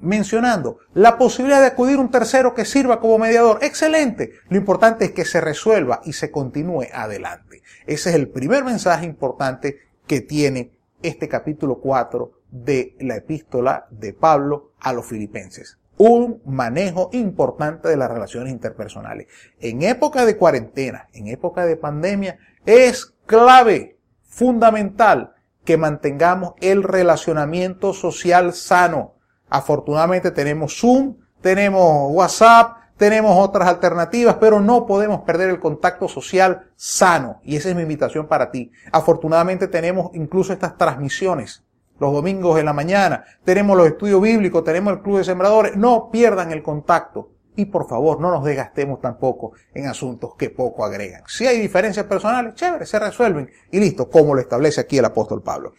mencionando. 0.00 0.78
La 0.94 1.18
posibilidad 1.18 1.60
de 1.60 1.66
acudir 1.66 1.98
un 1.98 2.10
tercero 2.10 2.54
que 2.54 2.64
sirva 2.64 3.00
como 3.00 3.18
mediador, 3.18 3.58
excelente. 3.62 4.32
Lo 4.48 4.56
importante 4.56 5.06
es 5.06 5.12
que 5.12 5.24
se 5.24 5.40
resuelva 5.40 6.00
y 6.04 6.12
se 6.12 6.30
continúe 6.30 6.86
adelante. 6.92 7.62
Ese 7.86 8.10
es 8.10 8.16
el 8.16 8.28
primer 8.28 8.64
mensaje 8.64 9.06
importante 9.06 9.78
que 10.06 10.20
tiene 10.20 10.72
este 11.02 11.28
capítulo 11.28 11.78
4 11.80 12.32
de 12.50 12.96
la 13.00 13.16
epístola 13.16 13.86
de 13.90 14.12
Pablo 14.12 14.72
a 14.80 14.92
los 14.92 15.06
filipenses. 15.06 15.78
Un 15.98 16.42
manejo 16.44 17.08
importante 17.12 17.88
de 17.88 17.96
las 17.96 18.10
relaciones 18.10 18.52
interpersonales. 18.52 19.28
En 19.60 19.82
época 19.82 20.26
de 20.26 20.36
cuarentena, 20.36 21.08
en 21.12 21.28
época 21.28 21.64
de 21.64 21.76
pandemia, 21.76 22.38
es 22.66 23.14
clave, 23.26 23.98
fundamental, 24.22 25.34
que 25.64 25.76
mantengamos 25.76 26.54
el 26.60 26.82
relacionamiento 26.82 27.92
social 27.92 28.54
sano. 28.54 29.15
Afortunadamente 29.48 30.30
tenemos 30.30 30.78
Zoom, 30.78 31.16
tenemos 31.40 32.10
WhatsApp, 32.12 32.78
tenemos 32.96 33.36
otras 33.38 33.68
alternativas, 33.68 34.36
pero 34.40 34.60
no 34.60 34.86
podemos 34.86 35.20
perder 35.20 35.50
el 35.50 35.60
contacto 35.60 36.08
social 36.08 36.70
sano. 36.76 37.40
Y 37.44 37.56
esa 37.56 37.68
es 37.68 37.76
mi 37.76 37.82
invitación 37.82 38.26
para 38.26 38.50
ti. 38.50 38.72
Afortunadamente 38.90 39.68
tenemos 39.68 40.10
incluso 40.14 40.52
estas 40.52 40.76
transmisiones 40.78 41.62
los 41.98 42.12
domingos 42.12 42.58
en 42.58 42.66
la 42.66 42.72
mañana, 42.72 43.24
tenemos 43.44 43.76
los 43.76 43.86
estudios 43.86 44.20
bíblicos, 44.20 44.64
tenemos 44.64 44.92
el 44.92 45.00
club 45.00 45.18
de 45.18 45.24
sembradores, 45.24 45.76
no 45.76 46.10
pierdan 46.10 46.52
el 46.52 46.62
contacto. 46.62 47.30
Y 47.58 47.64
por 47.64 47.88
favor, 47.88 48.20
no 48.20 48.30
nos 48.30 48.44
desgastemos 48.44 49.00
tampoco 49.00 49.52
en 49.72 49.86
asuntos 49.86 50.34
que 50.36 50.50
poco 50.50 50.84
agregan. 50.84 51.22
Si 51.26 51.46
hay 51.46 51.58
diferencias 51.58 52.04
personales, 52.04 52.52
chévere, 52.52 52.84
se 52.84 52.98
resuelven 52.98 53.50
y 53.70 53.80
listo, 53.80 54.10
como 54.10 54.34
lo 54.34 54.42
establece 54.42 54.82
aquí 54.82 54.98
el 54.98 55.06
apóstol 55.06 55.42
Pablo. 55.42 55.72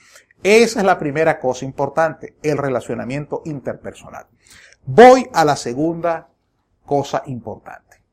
Esa 0.43 0.79
es 0.79 0.85
la 0.85 0.99
primera 0.99 1.39
cosa 1.39 1.65
importante, 1.65 2.35
el 2.43 2.57
relacionamiento 2.57 3.41
interpersonal. 3.45 4.27
Voy 4.85 5.27
a 5.33 5.43
la 5.43 5.55
segunda 5.55 6.29
cosa 6.85 7.23
importante. 7.25 8.03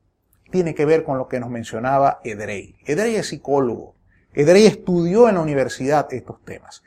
Tiene 0.51 0.75
que 0.75 0.85
ver 0.85 1.03
con 1.03 1.17
lo 1.17 1.27
que 1.27 1.39
nos 1.39 1.49
mencionaba 1.49 2.19
Edrey. 2.23 2.75
Edrey 2.85 3.15
es 3.15 3.29
psicólogo. 3.29 3.95
Edrey 4.33 4.65
estudió 4.65 5.29
en 5.29 5.35
la 5.35 5.41
universidad 5.41 6.11
estos 6.13 6.43
temas. 6.43 6.83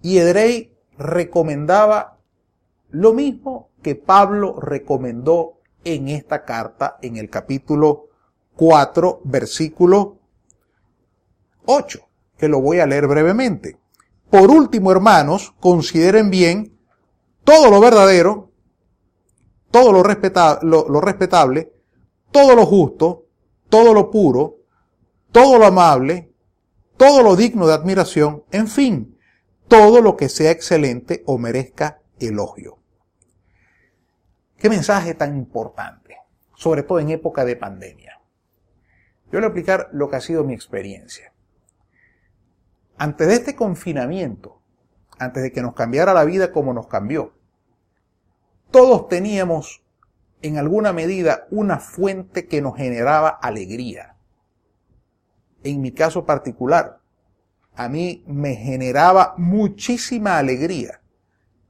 Y 0.00 0.18
Edrey 0.18 0.74
recomendaba 0.96 2.18
lo 2.90 3.12
mismo 3.12 3.70
que 3.82 3.94
Pablo 3.94 4.58
recomendó 4.60 5.60
en 5.84 6.08
esta 6.08 6.44
carta 6.44 6.98
en 7.02 7.16
el 7.16 7.28
capítulo 7.28 8.08
4, 8.56 9.20
versículo 9.24 10.18
8, 11.66 12.00
que 12.38 12.48
lo 12.48 12.60
voy 12.60 12.80
a 12.80 12.86
leer 12.86 13.06
brevemente. 13.06 13.76
Por 14.30 14.50
último, 14.50 14.90
hermanos, 14.90 15.54
consideren 15.60 16.30
bien 16.30 16.76
todo 17.44 17.70
lo 17.70 17.80
verdadero, 17.80 18.50
todo 19.70 19.92
lo, 19.92 20.02
lo, 20.02 21.00
respetable, 21.00 21.72
todo 22.30 22.54
lo 22.54 22.66
justo, 22.66 23.26
todo 23.68 23.92
lo 23.92 24.10
puro, 24.10 24.58
todo 25.30 25.58
lo 25.58 25.66
amable, 25.66 26.32
todo 26.96 27.22
lo 27.22 27.36
digno 27.36 27.66
de 27.66 27.74
admiración, 27.74 28.44
en 28.50 28.68
fin, 28.68 29.18
todo 29.68 30.00
lo 30.00 30.16
que 30.16 30.28
sea 30.28 30.50
excelente 30.50 31.22
o 31.26 31.38
merezca 31.38 32.00
elogio. 32.20 32.78
Qué 34.56 34.70
mensaje 34.70 35.14
tan 35.14 35.36
importante, 35.36 36.16
sobre 36.54 36.82
todo 36.84 37.00
en 37.00 37.10
época 37.10 37.44
de 37.44 37.56
pandemia. 37.56 38.20
Yo 39.26 39.40
le 39.40 39.40
voy 39.40 39.44
a 39.44 39.46
explicar 39.48 39.88
lo 39.92 40.08
que 40.08 40.16
ha 40.16 40.20
sido 40.20 40.44
mi 40.44 40.54
experiencia. 40.54 41.33
Antes 42.96 43.28
de 43.28 43.34
este 43.34 43.56
confinamiento, 43.56 44.60
antes 45.18 45.42
de 45.42 45.52
que 45.52 45.62
nos 45.62 45.74
cambiara 45.74 46.14
la 46.14 46.24
vida 46.24 46.52
como 46.52 46.72
nos 46.72 46.86
cambió, 46.86 47.34
todos 48.70 49.08
teníamos 49.08 49.82
en 50.42 50.58
alguna 50.58 50.92
medida 50.92 51.46
una 51.50 51.78
fuente 51.78 52.46
que 52.46 52.60
nos 52.60 52.76
generaba 52.76 53.28
alegría. 53.28 54.16
En 55.62 55.80
mi 55.80 55.92
caso 55.92 56.26
particular, 56.26 57.00
a 57.74 57.88
mí 57.88 58.22
me 58.26 58.54
generaba 58.54 59.34
muchísima 59.36 60.38
alegría 60.38 61.00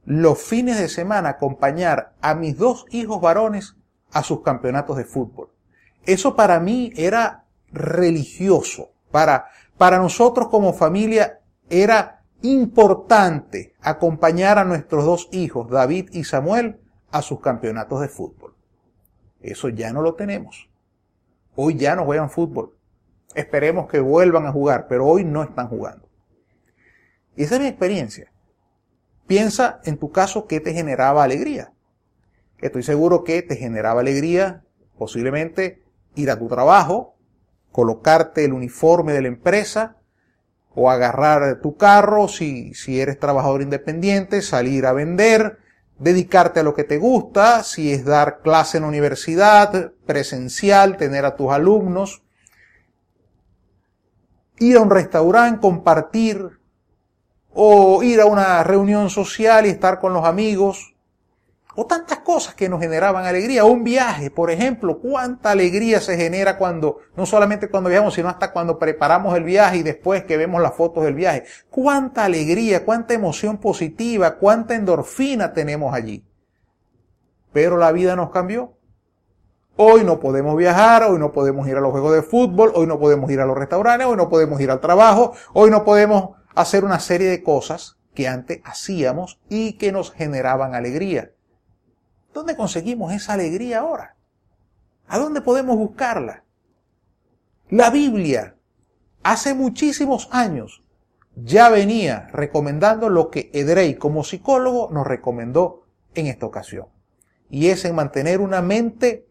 los 0.05 0.39
fines 0.39 0.77
de 0.77 0.87
semana 0.87 1.29
acompañar 1.29 2.13
a 2.21 2.35
mis 2.35 2.57
dos 2.57 2.85
hijos 2.91 3.19
varones 3.19 3.75
a 4.13 4.21
sus 4.23 4.41
campeonatos 4.41 4.97
de 4.97 5.05
fútbol. 5.05 5.49
Eso 6.05 6.35
para 6.35 6.59
mí 6.59 6.93
era 6.95 7.45
religioso. 7.71 8.91
Para, 9.09 9.47
para 9.77 9.97
nosotros 9.97 10.49
como 10.49 10.73
familia 10.73 11.39
era 11.69 12.23
importante 12.41 13.73
acompañar 13.81 14.57
a 14.57 14.65
nuestros 14.65 15.05
dos 15.05 15.29
hijos, 15.31 15.69
David 15.69 16.09
y 16.11 16.23
Samuel, 16.23 16.79
a 17.11 17.21
sus 17.21 17.39
campeonatos 17.39 18.01
de 18.01 18.07
fútbol. 18.07 18.55
Eso 19.41 19.69
ya 19.69 19.91
no 19.93 20.01
lo 20.01 20.15
tenemos. 20.15 20.69
Hoy 21.55 21.75
ya 21.75 21.95
no 21.95 22.05
juegan 22.05 22.29
fútbol. 22.29 22.77
Esperemos 23.33 23.87
que 23.87 23.99
vuelvan 23.99 24.45
a 24.45 24.51
jugar, 24.51 24.87
pero 24.87 25.05
hoy 25.05 25.23
no 25.23 25.43
están 25.43 25.67
jugando. 25.67 26.07
Y 27.35 27.43
esa 27.43 27.55
es 27.55 27.61
mi 27.61 27.67
experiencia. 27.67 28.31
Piensa 29.27 29.81
en 29.83 29.97
tu 29.97 30.11
caso 30.11 30.47
qué 30.47 30.59
te 30.59 30.73
generaba 30.73 31.23
alegría. 31.23 31.73
Estoy 32.59 32.83
seguro 32.83 33.23
que 33.23 33.41
te 33.41 33.55
generaba 33.55 34.01
alegría 34.01 34.63
posiblemente 34.97 35.83
ir 36.15 36.31
a 36.31 36.39
tu 36.39 36.47
trabajo, 36.47 37.14
colocarte 37.75 38.45
el 38.45 38.53
uniforme 38.53 39.11
de 39.11 39.21
la 39.21 39.27
empresa 39.27 39.97
o 40.73 40.89
agarrar 40.89 41.59
tu 41.59 41.75
carro 41.75 42.29
si, 42.29 42.73
si 42.73 43.01
eres 43.01 43.19
trabajador 43.19 43.61
independiente, 43.61 44.41
salir 44.41 44.85
a 44.85 44.93
vender, 44.93 45.59
dedicarte 45.99 46.61
a 46.61 46.63
lo 46.63 46.73
que 46.73 46.85
te 46.85 46.97
gusta, 46.97 47.63
si 47.63 47.91
es 47.91 48.05
dar 48.05 48.39
clase 48.39 48.77
en 48.77 48.83
la 48.83 48.87
universidad, 48.87 49.91
presencial, 50.05 50.95
tener 50.95 51.25
a 51.25 51.35
tus 51.35 51.51
alumnos, 51.51 52.23
ir 54.59 54.77
a 54.77 54.81
un 54.81 54.89
restaurante, 54.89 55.59
compartir, 55.59 56.51
o 57.53 58.03
ir 58.03 58.21
a 58.21 58.25
una 58.25 58.63
reunión 58.63 59.09
social 59.09 59.65
y 59.65 59.69
estar 59.69 59.99
con 59.99 60.13
los 60.13 60.23
amigos, 60.23 60.94
O 61.75 61.85
tantas 61.85 62.19
cosas 62.19 62.55
que 62.55 62.69
nos 62.69 62.79
generaban 62.79 63.25
alegría. 63.25 63.65
Un 63.65 63.83
viaje, 63.83 64.31
por 64.31 64.49
ejemplo, 64.49 64.99
cuánta 64.99 65.51
alegría 65.51 65.99
se 65.99 66.15
genera 66.15 66.57
cuando, 66.57 66.99
no 67.17 67.25
solamente 67.25 67.69
cuando 67.69 67.89
viajamos, 67.89 68.13
sino 68.13 68.29
hasta 68.29 68.53
cuando 68.53 68.79
preparamos 68.79 69.35
el 69.35 69.43
viaje 69.43 69.77
y 69.77 69.83
después 69.83 70.23
que 70.23 70.37
vemos 70.37 70.61
las 70.61 70.73
fotos 70.73 71.03
del 71.03 71.15
viaje. 71.15 71.43
Cuánta 71.69 72.23
alegría, 72.23 72.85
cuánta 72.85 73.13
emoción 73.13 73.57
positiva, 73.57 74.37
cuánta 74.37 74.73
endorfina 74.73 75.53
tenemos 75.53 75.93
allí. 75.93 76.25
Pero 77.51 77.77
la 77.77 77.91
vida 77.91 78.15
nos 78.15 78.31
cambió. 78.31 78.77
Hoy 79.77 80.05
no 80.05 80.21
podemos 80.21 80.55
viajar, 80.55 81.03
hoy 81.03 81.19
no 81.19 81.33
podemos 81.33 81.67
ir 81.67 81.75
a 81.75 81.81
los 81.81 81.91
juegos 81.91 82.13
de 82.13 82.21
fútbol, 82.21 82.71
hoy 82.75 82.87
no 82.87 82.97
podemos 82.97 83.29
ir 83.29 83.41
a 83.41 83.45
los 83.45 83.57
restaurantes, 83.57 84.07
hoy 84.07 84.15
no 84.15 84.29
podemos 84.29 84.61
ir 84.61 84.71
al 84.71 84.79
trabajo, 84.79 85.33
hoy 85.51 85.69
no 85.69 85.83
podemos 85.83 86.37
hacer 86.55 86.85
una 86.85 87.01
serie 87.01 87.29
de 87.29 87.43
cosas 87.43 87.97
que 88.13 88.29
antes 88.29 88.61
hacíamos 88.63 89.41
y 89.49 89.73
que 89.73 89.91
nos 89.91 90.13
generaban 90.13 90.75
alegría. 90.75 91.34
¿Dónde 92.35 92.57
conseguimos 92.57 93.13
esa 93.13 93.31
alegría 93.31 93.79
ahora? 93.79 94.17
¿A 95.07 95.17
dónde 95.17 95.39
podemos 95.39 95.77
buscarla? 95.77 96.43
La 97.69 97.89
Biblia, 97.89 98.57
hace 99.23 99.53
muchísimos 99.53 100.27
años, 100.31 100.83
ya 101.37 101.69
venía 101.69 102.27
recomendando 102.33 103.07
lo 103.07 103.31
que 103.31 103.49
Edrey 103.53 103.95
como 103.95 104.25
psicólogo 104.25 104.89
nos 104.91 105.07
recomendó 105.07 105.85
en 106.13 106.27
esta 106.27 106.45
ocasión. 106.45 106.87
Y 107.49 107.67
es 107.69 107.85
en 107.85 107.95
mantener 107.95 108.41
una 108.41 108.61
mente 108.61 109.29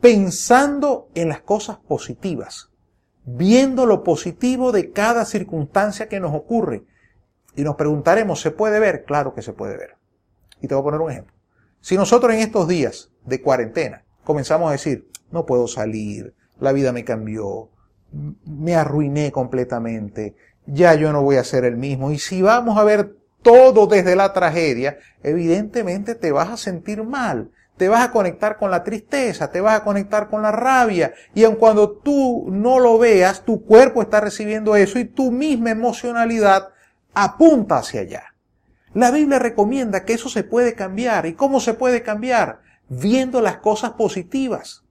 pensando 0.00 1.08
en 1.16 1.30
las 1.30 1.40
cosas 1.40 1.78
positivas, 1.78 2.70
viendo 3.24 3.86
lo 3.86 4.04
positivo 4.04 4.70
de 4.70 4.92
cada 4.92 5.24
circunstancia 5.24 6.08
que 6.08 6.20
nos 6.20 6.32
ocurre. 6.32 6.84
Y 7.56 7.62
nos 7.62 7.74
preguntaremos, 7.74 8.40
¿se 8.40 8.52
puede 8.52 8.78
ver? 8.78 9.04
Claro 9.04 9.34
que 9.34 9.42
se 9.42 9.52
puede 9.52 9.76
ver. 9.76 9.96
Y 10.60 10.68
te 10.68 10.76
voy 10.76 10.82
a 10.82 10.84
poner 10.84 11.00
un 11.00 11.10
ejemplo. 11.10 11.33
Si 11.84 11.96
nosotros 11.98 12.32
en 12.32 12.40
estos 12.40 12.66
días 12.66 13.10
de 13.26 13.42
cuarentena 13.42 14.04
comenzamos 14.24 14.70
a 14.70 14.72
decir, 14.72 15.06
no 15.30 15.44
puedo 15.44 15.68
salir, 15.68 16.32
la 16.58 16.72
vida 16.72 16.92
me 16.92 17.04
cambió, 17.04 17.68
me 18.46 18.74
arruiné 18.74 19.30
completamente, 19.30 20.34
ya 20.64 20.94
yo 20.94 21.12
no 21.12 21.20
voy 21.20 21.36
a 21.36 21.44
ser 21.44 21.66
el 21.66 21.76
mismo, 21.76 22.10
y 22.10 22.18
si 22.18 22.40
vamos 22.40 22.78
a 22.78 22.84
ver 22.84 23.18
todo 23.42 23.86
desde 23.86 24.16
la 24.16 24.32
tragedia, 24.32 24.96
evidentemente 25.22 26.14
te 26.14 26.32
vas 26.32 26.48
a 26.48 26.56
sentir 26.56 27.02
mal, 27.04 27.50
te 27.76 27.90
vas 27.90 28.02
a 28.02 28.12
conectar 28.12 28.56
con 28.56 28.70
la 28.70 28.82
tristeza, 28.82 29.50
te 29.50 29.60
vas 29.60 29.78
a 29.78 29.84
conectar 29.84 30.30
con 30.30 30.40
la 30.40 30.52
rabia, 30.52 31.12
y 31.34 31.44
aun 31.44 31.56
cuando 31.56 31.98
tú 31.98 32.46
no 32.50 32.80
lo 32.80 32.96
veas, 32.96 33.44
tu 33.44 33.62
cuerpo 33.62 34.00
está 34.00 34.22
recibiendo 34.22 34.74
eso 34.74 34.98
y 34.98 35.04
tu 35.04 35.30
misma 35.30 35.72
emocionalidad 35.72 36.70
apunta 37.12 37.76
hacia 37.76 38.00
allá. 38.00 38.33
La 38.94 39.10
Biblia 39.10 39.40
recomienda 39.40 40.04
que 40.04 40.14
eso 40.14 40.28
se 40.28 40.44
puede 40.44 40.74
cambiar. 40.74 41.26
¿Y 41.26 41.34
cómo 41.34 41.60
se 41.60 41.74
puede 41.74 42.02
cambiar? 42.02 42.60
Viendo 42.88 43.40
las 43.40 43.58
cosas 43.58 43.92
positivas. 43.92 44.84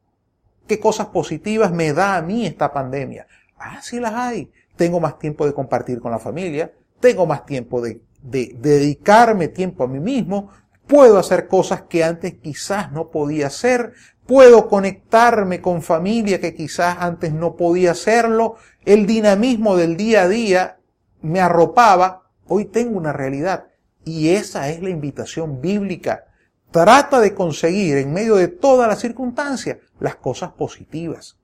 ¿Qué 0.68 0.80
cosas 0.80 1.08
positivas 1.08 1.72
me 1.72 1.94
da 1.94 2.18
a 2.18 2.22
mí 2.22 2.46
esta 2.46 2.74
pandemia? 2.74 3.28
Ah, 3.58 3.82
sí 3.82 4.00
las 4.00 4.14
hay. 4.14 4.52
Tengo 4.76 5.00
más 5.00 5.20
tiempo 5.20 5.46
de 5.46 5.54
compartir 5.54 6.00
con 6.00 6.12
la 6.12 6.20
familia, 6.20 6.74
tengo 7.00 7.26
más 7.26 7.46
tiempo 7.46 7.82
de, 7.82 8.02
de, 8.22 8.56
dedicarme 8.60 9.48
tiempo 9.48 9.84
a 9.84 9.88
mí 9.88 10.00
mismo, 10.00 10.50
puedo 10.88 11.20
hacer 11.20 11.48
cosas 11.48 11.84
que 11.84 12.04
antes 12.04 12.36
quizás 12.36 12.92
no 12.92 13.10
podía 13.10 13.48
hacer, 13.48 13.94
puedo 14.26 14.68
conectarme 14.68 15.62
con 15.62 15.82
familia 15.82 16.40
que 16.40 16.56
quizás 16.56 16.98
antes 17.00 17.34
no 17.34 17.56
podía 17.56 17.92
hacerlo, 17.92 18.56
el 18.86 19.06
dinamismo 19.06 19.76
del 19.76 19.96
día 19.96 20.24
a 20.24 20.28
día 20.28 20.78
me 21.22 21.40
arropaba, 21.40 22.24
hoy 22.48 22.66
tengo 22.66 22.98
una 22.98 23.14
realidad. 23.14 23.68
Y 24.06 24.30
esa 24.30 24.70
es 24.70 24.82
la 24.82 24.90
invitación 24.90 25.62
bíblica. 25.62 26.26
Trata 26.72 27.20
de 27.20 27.34
conseguir 27.34 27.98
en 27.98 28.14
medio 28.14 28.36
de 28.36 28.48
todas 28.48 28.88
las 28.88 29.00
circunstancias 29.00 29.78
las 30.00 30.16
cosas 30.16 30.52
positivas. 30.54 31.38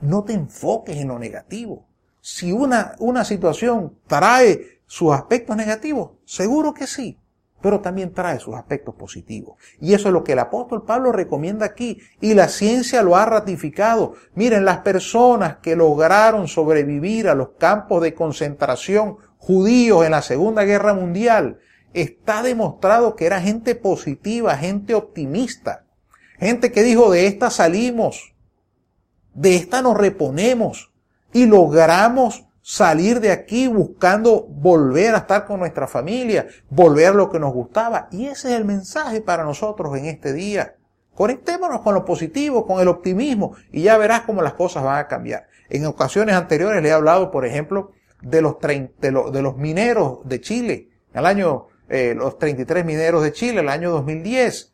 No 0.00 0.24
te 0.24 0.32
enfoques 0.32 0.96
en 0.96 1.08
lo 1.08 1.18
negativo. 1.18 1.86
Si 2.20 2.52
una, 2.52 2.94
una 2.98 3.24
situación 3.24 3.98
trae 4.06 4.80
sus 4.86 5.12
aspectos 5.12 5.56
negativos, 5.56 6.12
seguro 6.24 6.74
que 6.74 6.86
sí, 6.86 7.18
pero 7.62 7.80
también 7.80 8.12
trae 8.12 8.40
sus 8.40 8.54
aspectos 8.54 8.94
positivos. 8.94 9.56
Y 9.80 9.94
eso 9.94 10.08
es 10.08 10.12
lo 10.12 10.24
que 10.24 10.32
el 10.32 10.40
apóstol 10.40 10.84
Pablo 10.84 11.12
recomienda 11.12 11.64
aquí 11.64 12.00
y 12.20 12.34
la 12.34 12.48
ciencia 12.48 13.02
lo 13.02 13.16
ha 13.16 13.24
ratificado. 13.24 14.14
Miren, 14.34 14.64
las 14.64 14.78
personas 14.78 15.58
que 15.62 15.76
lograron 15.76 16.48
sobrevivir 16.48 17.28
a 17.28 17.34
los 17.34 17.50
campos 17.58 18.02
de 18.02 18.14
concentración 18.14 19.16
judíos 19.38 20.04
en 20.04 20.10
la 20.10 20.22
Segunda 20.22 20.64
Guerra 20.64 20.92
Mundial, 20.92 21.58
está 21.94 22.42
demostrado 22.42 23.16
que 23.16 23.26
era 23.26 23.40
gente 23.40 23.74
positiva, 23.74 24.56
gente 24.56 24.94
optimista, 24.94 25.84
gente 26.38 26.72
que 26.72 26.82
dijo, 26.82 27.10
de 27.10 27.26
esta 27.26 27.50
salimos, 27.50 28.34
de 29.34 29.56
esta 29.56 29.82
nos 29.82 29.96
reponemos 29.96 30.92
y 31.32 31.46
logramos 31.46 32.44
salir 32.62 33.20
de 33.20 33.32
aquí 33.32 33.66
buscando 33.66 34.42
volver 34.42 35.14
a 35.14 35.18
estar 35.18 35.46
con 35.46 35.60
nuestra 35.60 35.88
familia, 35.88 36.46
volver 36.70 37.08
a 37.08 37.12
lo 37.12 37.30
que 37.30 37.40
nos 37.40 37.52
gustaba. 37.52 38.08
Y 38.12 38.26
ese 38.26 38.50
es 38.50 38.54
el 38.56 38.64
mensaje 38.64 39.20
para 39.20 39.44
nosotros 39.44 39.96
en 39.98 40.06
este 40.06 40.32
día. 40.32 40.76
Conectémonos 41.14 41.80
con 41.80 41.94
lo 41.94 42.04
positivo, 42.04 42.66
con 42.66 42.80
el 42.80 42.88
optimismo, 42.88 43.54
y 43.70 43.82
ya 43.82 43.98
verás 43.98 44.22
cómo 44.22 44.40
las 44.40 44.54
cosas 44.54 44.82
van 44.82 44.98
a 44.98 45.08
cambiar. 45.08 45.46
En 45.68 45.84
ocasiones 45.86 46.34
anteriores 46.34 46.82
le 46.82 46.88
he 46.88 46.92
hablado, 46.92 47.30
por 47.30 47.44
ejemplo, 47.44 47.92
de 48.22 48.40
los, 48.40 48.56
de 48.60 49.42
los 49.42 49.56
mineros 49.56 50.20
de 50.24 50.40
Chile. 50.40 50.88
En 51.12 51.20
el 51.20 51.26
año 51.26 51.66
eh, 51.88 52.14
los 52.16 52.38
33 52.38 52.84
mineros 52.84 53.22
de 53.22 53.32
Chile, 53.32 53.60
el 53.60 53.68
año 53.68 53.90
2010. 53.90 54.72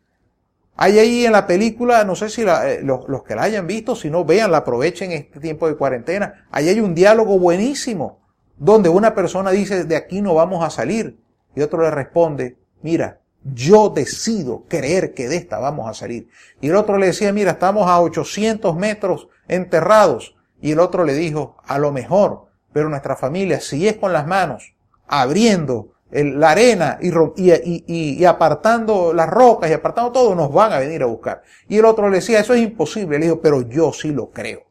Hay 0.77 0.99
ahí 0.99 1.27
en 1.27 1.33
la 1.33 1.47
película, 1.47 2.05
no 2.05 2.15
sé 2.15 2.29
si 2.29 2.43
eh, 2.43 2.81
los, 2.85 3.25
que 3.25 3.35
la 3.35 3.43
hayan 3.43 3.67
visto, 3.67 3.97
si 3.97 4.11
no, 4.11 4.25
vean, 4.25 4.53
la 4.53 4.59
aprovechen 4.59 5.11
este 5.11 5.41
tiempo 5.41 5.67
de 5.67 5.77
cuarentena. 5.77 6.47
Ahí 6.53 6.69
hay 6.69 6.79
un 6.79 6.95
diálogo 6.95 7.39
buenísimo, 7.39 8.21
donde 8.57 8.89
una 8.89 9.15
persona 9.15 9.51
dice, 9.51 9.85
de 9.85 9.97
aquí 9.97 10.23
no 10.23 10.35
vamos 10.35 10.65
a 10.65 10.71
salir. 10.71 11.19
Y 11.57 11.63
otro 11.63 11.83
le 11.83 11.91
responde, 11.91 12.59
mira, 12.83 13.19
yo 13.43 13.89
decido 13.89 14.65
creer 14.69 15.15
que 15.15 15.29
de 15.29 15.37
esta 15.37 15.59
vamos 15.59 15.91
a 15.91 15.95
salir. 15.95 16.29
Y 16.61 16.69
el 16.69 16.77
otro 16.77 16.99
le 16.99 17.07
decía, 17.07 17.33
mira, 17.33 17.53
estamos 17.53 17.89
a 17.89 18.01
800 18.01 18.77
metros 18.77 19.29
enterrados. 19.49 20.37
Y 20.61 20.73
el 20.73 20.81
otro 20.81 21.05
le 21.05 21.15
dijo, 21.15 21.57
a 21.65 21.79
lo 21.79 21.91
mejor, 21.91 22.47
pero 22.73 22.89
nuestra 22.89 23.17
familia, 23.17 23.61
si 23.61 23.89
es 23.89 23.97
con 23.97 24.13
las 24.13 24.27
manos, 24.27 24.75
abriendo 25.09 25.95
la 26.11 26.51
arena 26.51 26.99
y, 27.01 28.25
apartando 28.25 29.13
las 29.13 29.29
rocas 29.29 29.71
y 29.71 29.75
apartando 29.75 30.13
todo, 30.13 30.35
nos 30.35 30.53
van 30.53 30.73
a 30.73 30.79
venir 30.79 31.03
a 31.03 31.07
buscar. 31.07 31.43
Y 31.69 31.77
el 31.79 31.85
otro 31.85 32.09
le 32.09 32.17
decía, 32.17 32.41
eso 32.41 32.55
es 32.55 32.63
imposible. 32.63 33.19
Le 33.19 33.27
dijo, 33.27 33.41
pero 33.41 33.63
yo 33.63 33.93
sí 33.93 34.11
lo 34.11 34.31
creo. 34.31 34.63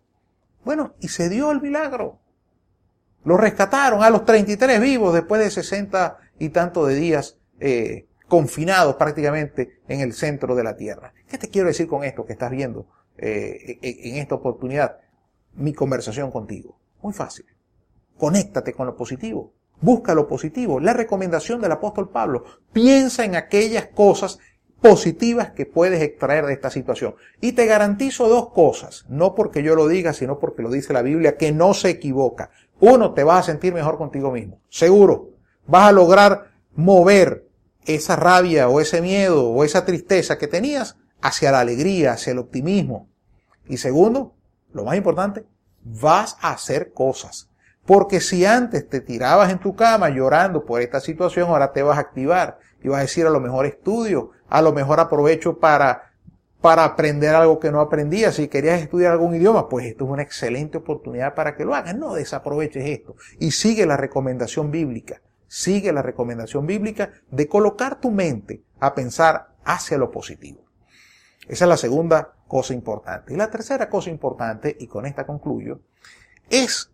Bueno, 0.66 0.96
y 1.00 1.10
se 1.10 1.30
dio 1.30 1.52
el 1.52 1.62
milagro. 1.62 2.20
Lo 3.24 3.38
rescataron 3.38 4.04
a 4.04 4.10
los 4.10 4.26
33 4.26 4.80
vivos 4.80 5.14
después 5.14 5.42
de 5.42 5.52
60 5.52 6.18
y 6.40 6.50
tanto 6.50 6.86
de 6.86 6.96
días 6.96 7.38
eh, 7.60 8.08
confinados 8.28 8.96
prácticamente 8.96 9.82
en 9.88 10.00
el 10.02 10.14
centro 10.14 10.56
de 10.56 10.64
la 10.64 10.76
tierra. 10.76 11.14
¿Qué 11.28 11.38
te 11.38 11.50
quiero 11.50 11.68
decir 11.68 11.88
con 11.88 12.04
esto 12.04 12.26
que 12.26 12.34
estás 12.34 12.52
viendo 12.52 12.88
eh, 13.18 13.80
en 13.82 14.16
esta 14.16 14.36
oportunidad? 14.36 14.98
Mi 15.54 15.74
conversación 15.74 16.32
contigo. 16.32 16.80
Muy 17.02 17.14
fácil. 17.14 17.46
Conéctate 18.18 18.74
con 18.74 18.88
lo 18.88 18.96
positivo. 18.96 19.54
Busca 19.82 20.16
lo 20.16 20.28
positivo. 20.28 20.80
La 20.80 20.94
recomendación 20.94 21.62
del 21.62 21.72
apóstol 21.72 22.10
Pablo. 22.10 22.46
Piensa 22.74 23.26
en 23.26 23.36
aquellas 23.36 23.88
cosas 23.88 24.40
positivas 24.82 25.52
que 25.52 25.66
puedes 25.66 26.02
extraer 26.02 26.46
de 26.46 26.54
esta 26.54 26.70
situación. 26.70 27.16
Y 27.42 27.54
te 27.54 27.66
garantizo 27.66 28.28
dos 28.28 28.50
cosas, 28.50 29.06
no 29.10 29.36
porque 29.36 29.64
yo 29.64 29.76
lo 29.76 29.88
diga, 29.88 30.14
sino 30.14 30.40
porque 30.40 30.62
lo 30.62 30.70
dice 30.70 30.94
la 30.94 31.02
Biblia, 31.02 31.38
que 31.38 31.52
no 31.52 31.74
se 31.74 31.90
equivoca. 31.90 32.52
Uno, 32.80 33.14
te 33.14 33.24
vas 33.24 33.40
a 33.40 33.52
sentir 33.52 33.74
mejor 33.74 33.98
contigo 33.98 34.32
mismo. 34.32 34.62
Seguro. 34.70 35.32
Vas 35.66 35.90
a 35.90 35.92
lograr 35.92 36.52
mover 36.76 37.48
esa 37.86 38.16
rabia 38.16 38.70
o 38.70 38.80
ese 38.80 39.02
miedo 39.02 39.50
o 39.50 39.64
esa 39.64 39.86
tristeza 39.86 40.38
que 40.38 40.48
tenías 40.48 40.98
hacia 41.22 41.52
la 41.52 41.60
alegría, 41.60 42.14
hacia 42.14 42.32
el 42.32 42.40
optimismo. 42.40 43.10
Y 43.68 43.78
segundo, 43.78 44.36
lo 44.74 44.86
más 44.86 44.96
importante, 44.96 45.46
vas 45.84 46.38
a 46.42 46.52
hacer 46.52 46.94
cosas. 46.94 47.50
Porque 47.88 48.20
si 48.20 48.46
antes 48.46 48.88
te 48.90 49.00
tirabas 49.00 49.50
en 49.50 49.60
tu 49.60 49.74
cama 49.74 50.10
llorando 50.10 50.66
por 50.66 50.82
esta 50.82 51.00
situación, 51.00 51.50
ahora 51.50 51.72
te 51.72 51.82
vas 51.82 51.98
a 51.98 52.02
activar 52.02 52.60
y 52.84 52.90
vas 52.90 53.00
a 53.00 53.04
decir 53.04 53.26
a 53.26 53.30
lo 53.30 53.40
mejor 53.40 53.66
estudio, 53.66 54.32
a 54.50 54.62
lo 54.62 54.74
mejor 54.74 55.00
aprovecho 55.00 55.58
para, 55.58 56.12
para 56.60 56.84
aprender 56.84 57.34
algo 57.34 57.60
que 57.60 57.72
no 57.72 57.80
aprendía. 57.80 58.34
Si 58.34 58.50
querías 58.50 58.82
estudiar 58.82 59.14
algún 59.14 59.36
idioma, 59.36 59.70
pues 59.70 59.86
esto 59.86 60.04
es 60.04 60.12
una 60.12 60.22
excelente 60.22 60.80
oportunidad 60.80 61.34
para 61.34 61.56
que 61.56 61.64
lo 61.64 61.74
hagas. 61.74 61.96
No 61.96 62.14
desaproveches 62.14 62.86
esto 62.86 63.16
y 63.40 63.52
sigue 63.52 63.86
la 63.86 63.96
recomendación 63.96 64.70
bíblica. 64.70 65.22
Sigue 65.48 65.94
la 65.94 66.02
recomendación 66.02 66.68
bíblica 66.68 67.12
de 67.32 67.48
colocar 67.48 68.02
tu 68.02 68.12
mente 68.12 68.64
a 68.82 68.94
pensar 68.94 69.56
hacia 69.64 69.98
lo 69.98 70.12
positivo. 70.12 70.60
Esa 71.48 71.64
es 71.64 71.70
la 71.70 71.78
segunda 71.78 72.34
cosa 72.50 72.74
importante. 72.74 73.34
Y 73.34 73.38
la 73.38 73.50
tercera 73.50 73.90
cosa 73.90 74.10
importante, 74.10 74.76
y 74.78 74.88
con 74.88 75.06
esta 75.06 75.26
concluyo, 75.26 75.80
es 76.50 76.92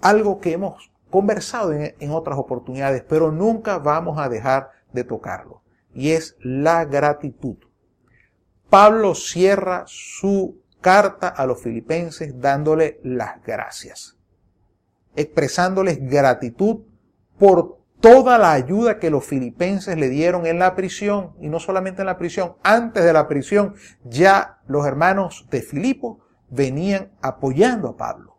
algo 0.00 0.40
que 0.40 0.52
hemos 0.52 0.92
conversado 1.10 1.72
en, 1.72 2.10
otras 2.10 2.38
oportunidades, 2.38 3.02
pero 3.08 3.30
nunca 3.30 3.78
vamos 3.78 4.18
a 4.18 4.28
dejar 4.28 4.70
de 4.92 5.04
tocarlo. 5.04 5.62
y 5.94 6.10
es 6.10 6.36
la 6.40 6.84
gratitud. 6.84 7.56
Pablo 8.68 9.14
cierra 9.14 9.84
su 9.86 10.60
carta 10.82 11.28
a 11.28 11.46
los 11.46 11.62
filipenses 11.62 12.38
dándole 12.38 13.00
las 13.02 13.42
gracias, 13.42 14.16
expresándoles 15.14 15.98
gratitud 16.00 16.82
por 17.38 17.78
toda 18.00 18.38
la 18.38 18.52
ayuda 18.52 18.98
que 18.98 19.10
los 19.10 19.24
filipenses 19.24 19.96
le 19.96 20.08
dieron 20.08 20.46
en 20.46 20.58
la 20.58 20.74
prisión, 20.74 21.34
y 21.40 21.48
no 21.48 21.60
solamente 21.60 22.02
en 22.02 22.06
la 22.06 22.18
prisión, 22.18 22.56
antes 22.62 23.04
de 23.04 23.12
la 23.12 23.26
prisión 23.26 23.74
ya 24.04 24.60
los 24.66 24.86
hermanos 24.86 25.46
de 25.50 25.62
Filipo 25.62 26.20
venían 26.50 27.10
apoyando 27.22 27.88
a 27.88 27.96
Pablo. 27.96 28.35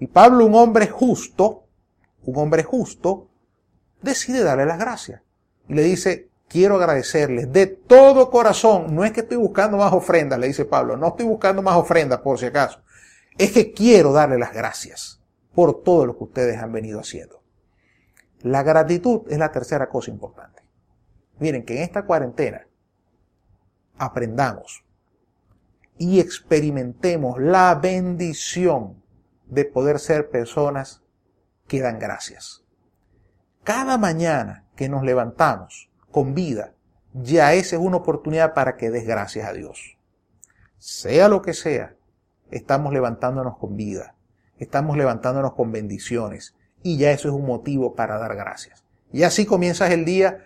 Y 0.00 0.06
Pablo, 0.06 0.46
un 0.46 0.54
hombre 0.54 0.88
justo, 0.88 1.66
un 2.24 2.36
hombre 2.38 2.64
justo, 2.64 3.28
decide 4.00 4.42
darle 4.42 4.64
las 4.64 4.78
gracias. 4.78 5.20
Y 5.68 5.74
le 5.74 5.82
dice, 5.82 6.30
quiero 6.48 6.76
agradecerles 6.76 7.52
de 7.52 7.66
todo 7.66 8.30
corazón. 8.30 8.94
No 8.94 9.04
es 9.04 9.12
que 9.12 9.20
estoy 9.20 9.36
buscando 9.36 9.76
más 9.76 9.92
ofrendas, 9.92 10.38
le 10.38 10.48
dice 10.48 10.64
Pablo. 10.64 10.96
No 10.96 11.08
estoy 11.08 11.26
buscando 11.26 11.60
más 11.60 11.76
ofrendas, 11.76 12.20
por 12.20 12.38
si 12.38 12.46
acaso. 12.46 12.80
Es 13.36 13.52
que 13.52 13.72
quiero 13.72 14.12
darle 14.12 14.38
las 14.38 14.54
gracias 14.54 15.20
por 15.54 15.82
todo 15.82 16.06
lo 16.06 16.16
que 16.16 16.24
ustedes 16.24 16.58
han 16.58 16.72
venido 16.72 17.00
haciendo. 17.00 17.42
La 18.40 18.62
gratitud 18.62 19.22
es 19.28 19.38
la 19.38 19.52
tercera 19.52 19.90
cosa 19.90 20.10
importante. 20.10 20.62
Miren 21.38 21.64
que 21.64 21.76
en 21.76 21.82
esta 21.82 22.06
cuarentena 22.06 22.66
aprendamos 23.98 24.82
y 25.98 26.20
experimentemos 26.20 27.38
la 27.38 27.74
bendición 27.74 28.99
de 29.50 29.64
poder 29.64 29.98
ser 29.98 30.30
personas 30.30 31.02
que 31.66 31.80
dan 31.80 31.98
gracias. 31.98 32.64
Cada 33.64 33.98
mañana 33.98 34.64
que 34.76 34.88
nos 34.88 35.02
levantamos 35.02 35.90
con 36.10 36.34
vida, 36.34 36.72
ya 37.12 37.52
esa 37.52 37.76
es 37.76 37.82
una 37.82 37.98
oportunidad 37.98 38.54
para 38.54 38.76
que 38.76 38.90
des 38.90 39.06
gracias 39.06 39.48
a 39.48 39.52
Dios. 39.52 39.98
Sea 40.78 41.28
lo 41.28 41.42
que 41.42 41.52
sea, 41.52 41.94
estamos 42.50 42.92
levantándonos 42.92 43.58
con 43.58 43.76
vida, 43.76 44.14
estamos 44.58 44.96
levantándonos 44.96 45.54
con 45.54 45.72
bendiciones, 45.72 46.54
y 46.82 46.96
ya 46.96 47.10
eso 47.10 47.28
es 47.28 47.34
un 47.34 47.44
motivo 47.44 47.94
para 47.94 48.18
dar 48.18 48.34
gracias. 48.36 48.84
Y 49.12 49.24
así 49.24 49.44
comienzas 49.44 49.90
el 49.90 50.04
día 50.04 50.44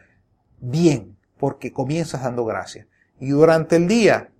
bien, 0.59 1.17
porque 1.39 1.73
comienzas 1.73 2.23
dando 2.23 2.45
gracias. 2.45 2.87
Y 3.21 3.31
durante 3.31 3.77
el 3.77 3.87
día, 3.87 4.33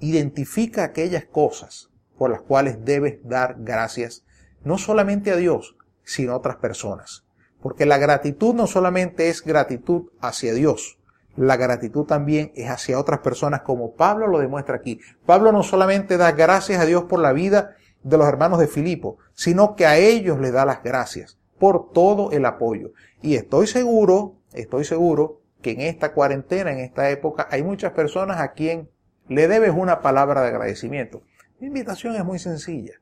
identifica 0.00 0.84
aquellas 0.84 1.26
cosas 1.26 1.90
por 2.18 2.30
las 2.30 2.40
cuales 2.40 2.84
debes 2.84 3.18
dar 3.24 3.56
gracias, 3.58 4.24
no 4.62 4.78
solamente 4.78 5.30
a 5.30 5.36
Dios, 5.36 5.76
sino 6.04 6.32
a 6.32 6.36
otras 6.36 6.56
personas. 6.56 7.24
Porque 7.60 7.86
la 7.86 7.98
gratitud 7.98 8.54
no 8.54 8.66
solamente 8.66 9.28
es 9.28 9.42
gratitud 9.42 10.10
hacia 10.20 10.54
Dios, 10.54 10.98
la 11.36 11.56
gratitud 11.56 12.04
también 12.04 12.52
es 12.54 12.70
hacia 12.70 12.98
otras 12.98 13.20
personas, 13.20 13.62
como 13.62 13.94
Pablo 13.94 14.28
lo 14.28 14.38
demuestra 14.38 14.76
aquí. 14.76 15.00
Pablo 15.26 15.50
no 15.50 15.62
solamente 15.62 16.16
da 16.16 16.32
gracias 16.32 16.80
a 16.80 16.86
Dios 16.86 17.04
por 17.04 17.18
la 17.18 17.32
vida 17.32 17.74
de 18.04 18.18
los 18.18 18.28
hermanos 18.28 18.60
de 18.60 18.68
Filipo, 18.68 19.18
sino 19.32 19.74
que 19.74 19.86
a 19.86 19.96
ellos 19.96 20.38
le 20.38 20.52
da 20.52 20.64
las 20.64 20.82
gracias 20.84 21.38
por 21.58 21.90
todo 21.90 22.30
el 22.30 22.44
apoyo. 22.46 22.92
Y 23.20 23.34
estoy 23.34 23.66
seguro, 23.66 24.36
estoy 24.52 24.84
seguro 24.84 25.40
que 25.60 25.72
en 25.72 25.80
esta 25.80 26.12
cuarentena, 26.12 26.70
en 26.70 26.80
esta 26.80 27.10
época, 27.10 27.48
hay 27.50 27.62
muchas 27.62 27.92
personas 27.92 28.40
a 28.40 28.52
quien 28.52 28.90
le 29.28 29.48
debes 29.48 29.72
una 29.74 30.02
palabra 30.02 30.42
de 30.42 30.48
agradecimiento. 30.48 31.22
Mi 31.58 31.68
invitación 31.68 32.16
es 32.16 32.24
muy 32.24 32.38
sencilla. 32.38 32.94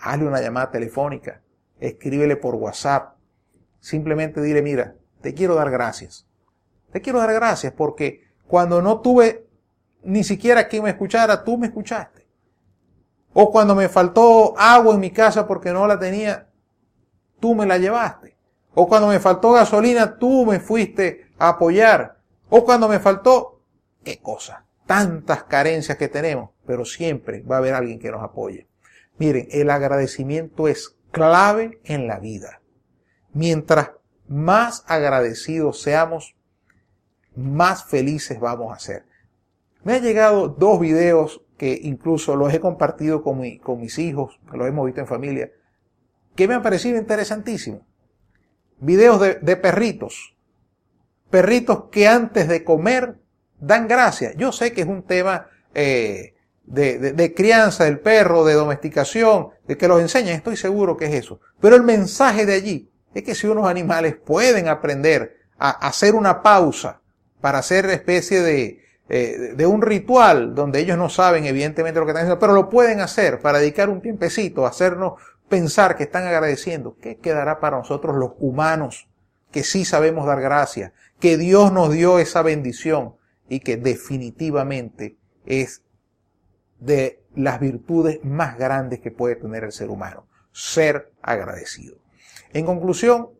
Hazle 0.00 0.26
una 0.26 0.40
llamada 0.40 0.70
telefónica, 0.70 1.42
escríbele 1.78 2.36
por 2.36 2.54
WhatsApp. 2.54 3.16
Simplemente 3.80 4.40
dile, 4.40 4.62
mira, 4.62 4.96
te 5.20 5.34
quiero 5.34 5.54
dar 5.54 5.70
gracias. 5.70 6.26
Te 6.90 7.00
quiero 7.00 7.18
dar 7.18 7.32
gracias 7.32 7.72
porque 7.72 8.24
cuando 8.46 8.82
no 8.82 9.00
tuve 9.00 9.46
ni 10.02 10.24
siquiera 10.24 10.68
quien 10.68 10.84
me 10.84 10.90
escuchara, 10.90 11.44
tú 11.44 11.58
me 11.58 11.68
escuchaste. 11.68 12.26
O 13.34 13.50
cuando 13.50 13.74
me 13.74 13.88
faltó 13.88 14.54
agua 14.58 14.94
en 14.94 15.00
mi 15.00 15.10
casa 15.10 15.46
porque 15.46 15.72
no 15.72 15.86
la 15.86 15.98
tenía, 15.98 16.48
tú 17.40 17.54
me 17.54 17.66
la 17.66 17.78
llevaste. 17.78 18.36
O 18.74 18.88
cuando 18.88 19.08
me 19.08 19.20
faltó 19.20 19.52
gasolina, 19.52 20.18
tú 20.18 20.44
me 20.46 20.60
fuiste 20.60 21.30
a 21.38 21.50
apoyar. 21.50 22.18
O 22.48 22.64
cuando 22.64 22.88
me 22.88 22.98
faltó, 22.98 23.62
qué 24.04 24.20
cosa, 24.20 24.66
tantas 24.86 25.44
carencias 25.44 25.96
que 25.96 26.08
tenemos, 26.08 26.50
pero 26.66 26.84
siempre 26.84 27.42
va 27.42 27.56
a 27.56 27.58
haber 27.58 27.74
alguien 27.74 27.98
que 27.98 28.10
nos 28.10 28.22
apoye. 28.22 28.66
Miren, 29.18 29.48
el 29.50 29.70
agradecimiento 29.70 30.68
es 30.68 30.96
clave 31.10 31.80
en 31.84 32.06
la 32.06 32.18
vida. 32.18 32.60
Mientras 33.32 33.92
más 34.28 34.84
agradecidos 34.86 35.80
seamos, 35.82 36.34
más 37.34 37.84
felices 37.84 38.40
vamos 38.40 38.74
a 38.74 38.78
ser. 38.78 39.04
Me 39.84 39.94
han 39.94 40.02
llegado 40.02 40.48
dos 40.48 40.80
videos 40.80 41.42
que 41.56 41.78
incluso 41.82 42.36
los 42.36 42.52
he 42.52 42.60
compartido 42.60 43.22
con, 43.22 43.40
con 43.58 43.80
mis 43.80 43.98
hijos, 43.98 44.40
los 44.52 44.66
hemos 44.66 44.86
visto 44.86 45.00
en 45.00 45.06
familia, 45.06 45.52
que 46.34 46.48
me 46.48 46.54
han 46.54 46.62
parecido 46.62 46.98
interesantísimos. 46.98 47.82
Videos 48.80 49.20
de, 49.20 49.56
perritos. 49.56 50.36
Perritos 51.30 51.84
que 51.90 52.08
antes 52.08 52.48
de 52.48 52.64
comer 52.64 53.18
dan 53.60 53.86
gracias. 53.86 54.34
Yo 54.36 54.50
sé 54.50 54.72
que 54.72 54.80
es 54.80 54.88
un 54.88 55.04
tema 55.04 55.46
eh, 55.74 56.34
de, 56.64 57.12
de, 57.12 57.34
crianza 57.34 57.84
del 57.84 58.00
perro, 58.00 58.44
de 58.44 58.54
domesticación, 58.54 59.48
de 59.66 59.76
que 59.76 59.88
los 59.88 60.00
enseñan, 60.00 60.34
estoy 60.34 60.56
seguro 60.56 60.96
que 60.96 61.06
es 61.06 61.14
eso. 61.14 61.40
Pero 61.60 61.76
el 61.76 61.82
mensaje 61.82 62.46
de 62.46 62.54
allí 62.54 62.90
es 63.14 63.22
que 63.22 63.34
si 63.34 63.46
unos 63.46 63.66
animales 63.68 64.16
pueden 64.16 64.68
aprender 64.68 65.36
a 65.58 65.70
hacer 65.70 66.14
una 66.14 66.42
pausa 66.42 67.00
para 67.40 67.58
hacer 67.58 67.86
especie 67.86 68.40
de, 68.40 68.82
eh, 69.08 69.54
de 69.56 69.66
un 69.66 69.82
ritual 69.82 70.54
donde 70.54 70.80
ellos 70.80 70.96
no 70.96 71.08
saben 71.08 71.44
evidentemente 71.44 72.00
lo 72.00 72.06
que 72.06 72.12
están 72.12 72.24
haciendo, 72.24 72.40
pero 72.40 72.54
lo 72.54 72.70
pueden 72.70 73.00
hacer 73.00 73.40
para 73.40 73.58
dedicar 73.58 73.90
un 73.90 74.00
tiempecito, 74.00 74.66
hacernos 74.66 75.20
pensar 75.48 75.96
que 75.96 76.04
están 76.04 76.26
agradeciendo. 76.26 76.96
¿Qué 77.00 77.18
quedará 77.18 77.60
para 77.60 77.76
nosotros 77.76 78.16
los 78.16 78.32
humanos 78.38 79.08
que 79.50 79.64
sí 79.64 79.84
sabemos 79.84 80.26
dar 80.26 80.40
gracias, 80.40 80.92
que 81.20 81.36
Dios 81.36 81.72
nos 81.72 81.92
dio 81.92 82.18
esa 82.18 82.42
bendición 82.42 83.16
y 83.48 83.60
que 83.60 83.76
definitivamente 83.76 85.18
es 85.44 85.81
de 86.82 87.22
las 87.34 87.60
virtudes 87.60 88.20
más 88.24 88.58
grandes 88.58 89.00
que 89.00 89.12
puede 89.12 89.36
tener 89.36 89.62
el 89.64 89.72
ser 89.72 89.88
humano, 89.88 90.26
ser 90.50 91.12
agradecido. 91.22 91.96
En 92.52 92.66
conclusión, 92.66 93.30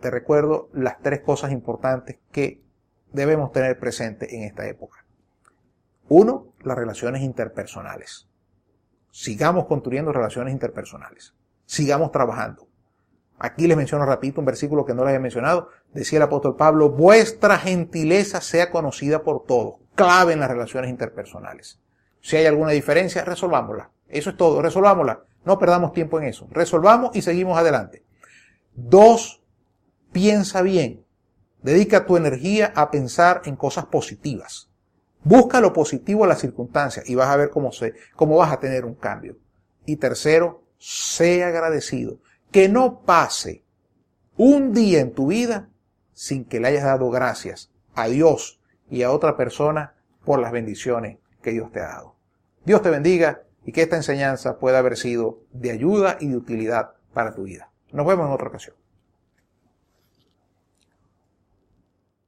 te 0.00 0.10
recuerdo 0.10 0.68
las 0.74 1.00
tres 1.00 1.20
cosas 1.20 1.50
importantes 1.50 2.18
que 2.30 2.62
debemos 3.12 3.52
tener 3.52 3.78
presente 3.78 4.36
en 4.36 4.42
esta 4.42 4.66
época. 4.66 5.04
Uno, 6.08 6.52
las 6.62 6.76
relaciones 6.76 7.22
interpersonales. 7.22 8.28
Sigamos 9.10 9.64
construyendo 9.66 10.12
relaciones 10.12 10.52
interpersonales. 10.52 11.34
Sigamos 11.64 12.12
trabajando. 12.12 12.68
Aquí 13.38 13.66
les 13.66 13.76
menciono 13.76 14.04
rapidito 14.04 14.40
un 14.40 14.46
versículo 14.46 14.84
que 14.84 14.92
no 14.92 15.02
les 15.02 15.08
había 15.08 15.20
mencionado. 15.20 15.70
Decía 15.94 16.18
el 16.18 16.24
apóstol 16.24 16.56
Pablo, 16.56 16.90
vuestra 16.90 17.58
gentileza 17.58 18.42
sea 18.42 18.70
conocida 18.70 19.22
por 19.22 19.44
todos. 19.44 19.76
Clave 19.94 20.34
en 20.34 20.40
las 20.40 20.50
relaciones 20.50 20.90
interpersonales. 20.90 21.80
Si 22.24 22.36
hay 22.36 22.46
alguna 22.46 22.70
diferencia, 22.70 23.22
resolvámosla. 23.22 23.90
Eso 24.08 24.30
es 24.30 24.36
todo, 24.38 24.62
resolvámosla. 24.62 25.24
No 25.44 25.58
perdamos 25.58 25.92
tiempo 25.92 26.18
en 26.18 26.24
eso. 26.24 26.48
Resolvamos 26.50 27.14
y 27.14 27.20
seguimos 27.20 27.58
adelante. 27.58 28.02
Dos, 28.74 29.42
piensa 30.10 30.62
bien. 30.62 31.04
Dedica 31.62 32.06
tu 32.06 32.16
energía 32.16 32.72
a 32.74 32.90
pensar 32.90 33.42
en 33.44 33.56
cosas 33.56 33.84
positivas. 33.84 34.70
Busca 35.22 35.60
lo 35.60 35.74
positivo 35.74 36.24
a 36.24 36.26
las 36.26 36.40
circunstancias 36.40 37.06
y 37.06 37.14
vas 37.14 37.28
a 37.28 37.36
ver 37.36 37.50
cómo, 37.50 37.72
se, 37.72 37.92
cómo 38.16 38.38
vas 38.38 38.52
a 38.52 38.58
tener 38.58 38.86
un 38.86 38.94
cambio. 38.94 39.36
Y 39.84 39.96
tercero, 39.96 40.62
sé 40.78 41.44
agradecido. 41.44 42.20
Que 42.50 42.70
no 42.70 43.02
pase 43.02 43.64
un 44.38 44.72
día 44.72 45.00
en 45.00 45.12
tu 45.12 45.26
vida 45.26 45.68
sin 46.14 46.46
que 46.46 46.58
le 46.58 46.68
hayas 46.68 46.84
dado 46.84 47.10
gracias 47.10 47.70
a 47.94 48.06
Dios 48.06 48.62
y 48.88 49.02
a 49.02 49.10
otra 49.10 49.36
persona 49.36 49.92
por 50.24 50.40
las 50.40 50.52
bendiciones 50.52 51.18
que 51.42 51.50
Dios 51.50 51.70
te 51.70 51.80
ha 51.80 51.88
dado. 51.88 52.13
Dios 52.64 52.80
te 52.80 52.90
bendiga 52.90 53.42
y 53.64 53.72
que 53.72 53.82
esta 53.82 53.96
enseñanza 53.96 54.58
pueda 54.58 54.78
haber 54.78 54.96
sido 54.96 55.40
de 55.52 55.70
ayuda 55.70 56.16
y 56.20 56.28
de 56.28 56.36
utilidad 56.36 56.92
para 57.12 57.34
tu 57.34 57.42
vida. 57.42 57.70
Nos 57.92 58.06
vemos 58.06 58.26
en 58.26 58.32
otra 58.32 58.48
ocasión. 58.48 58.74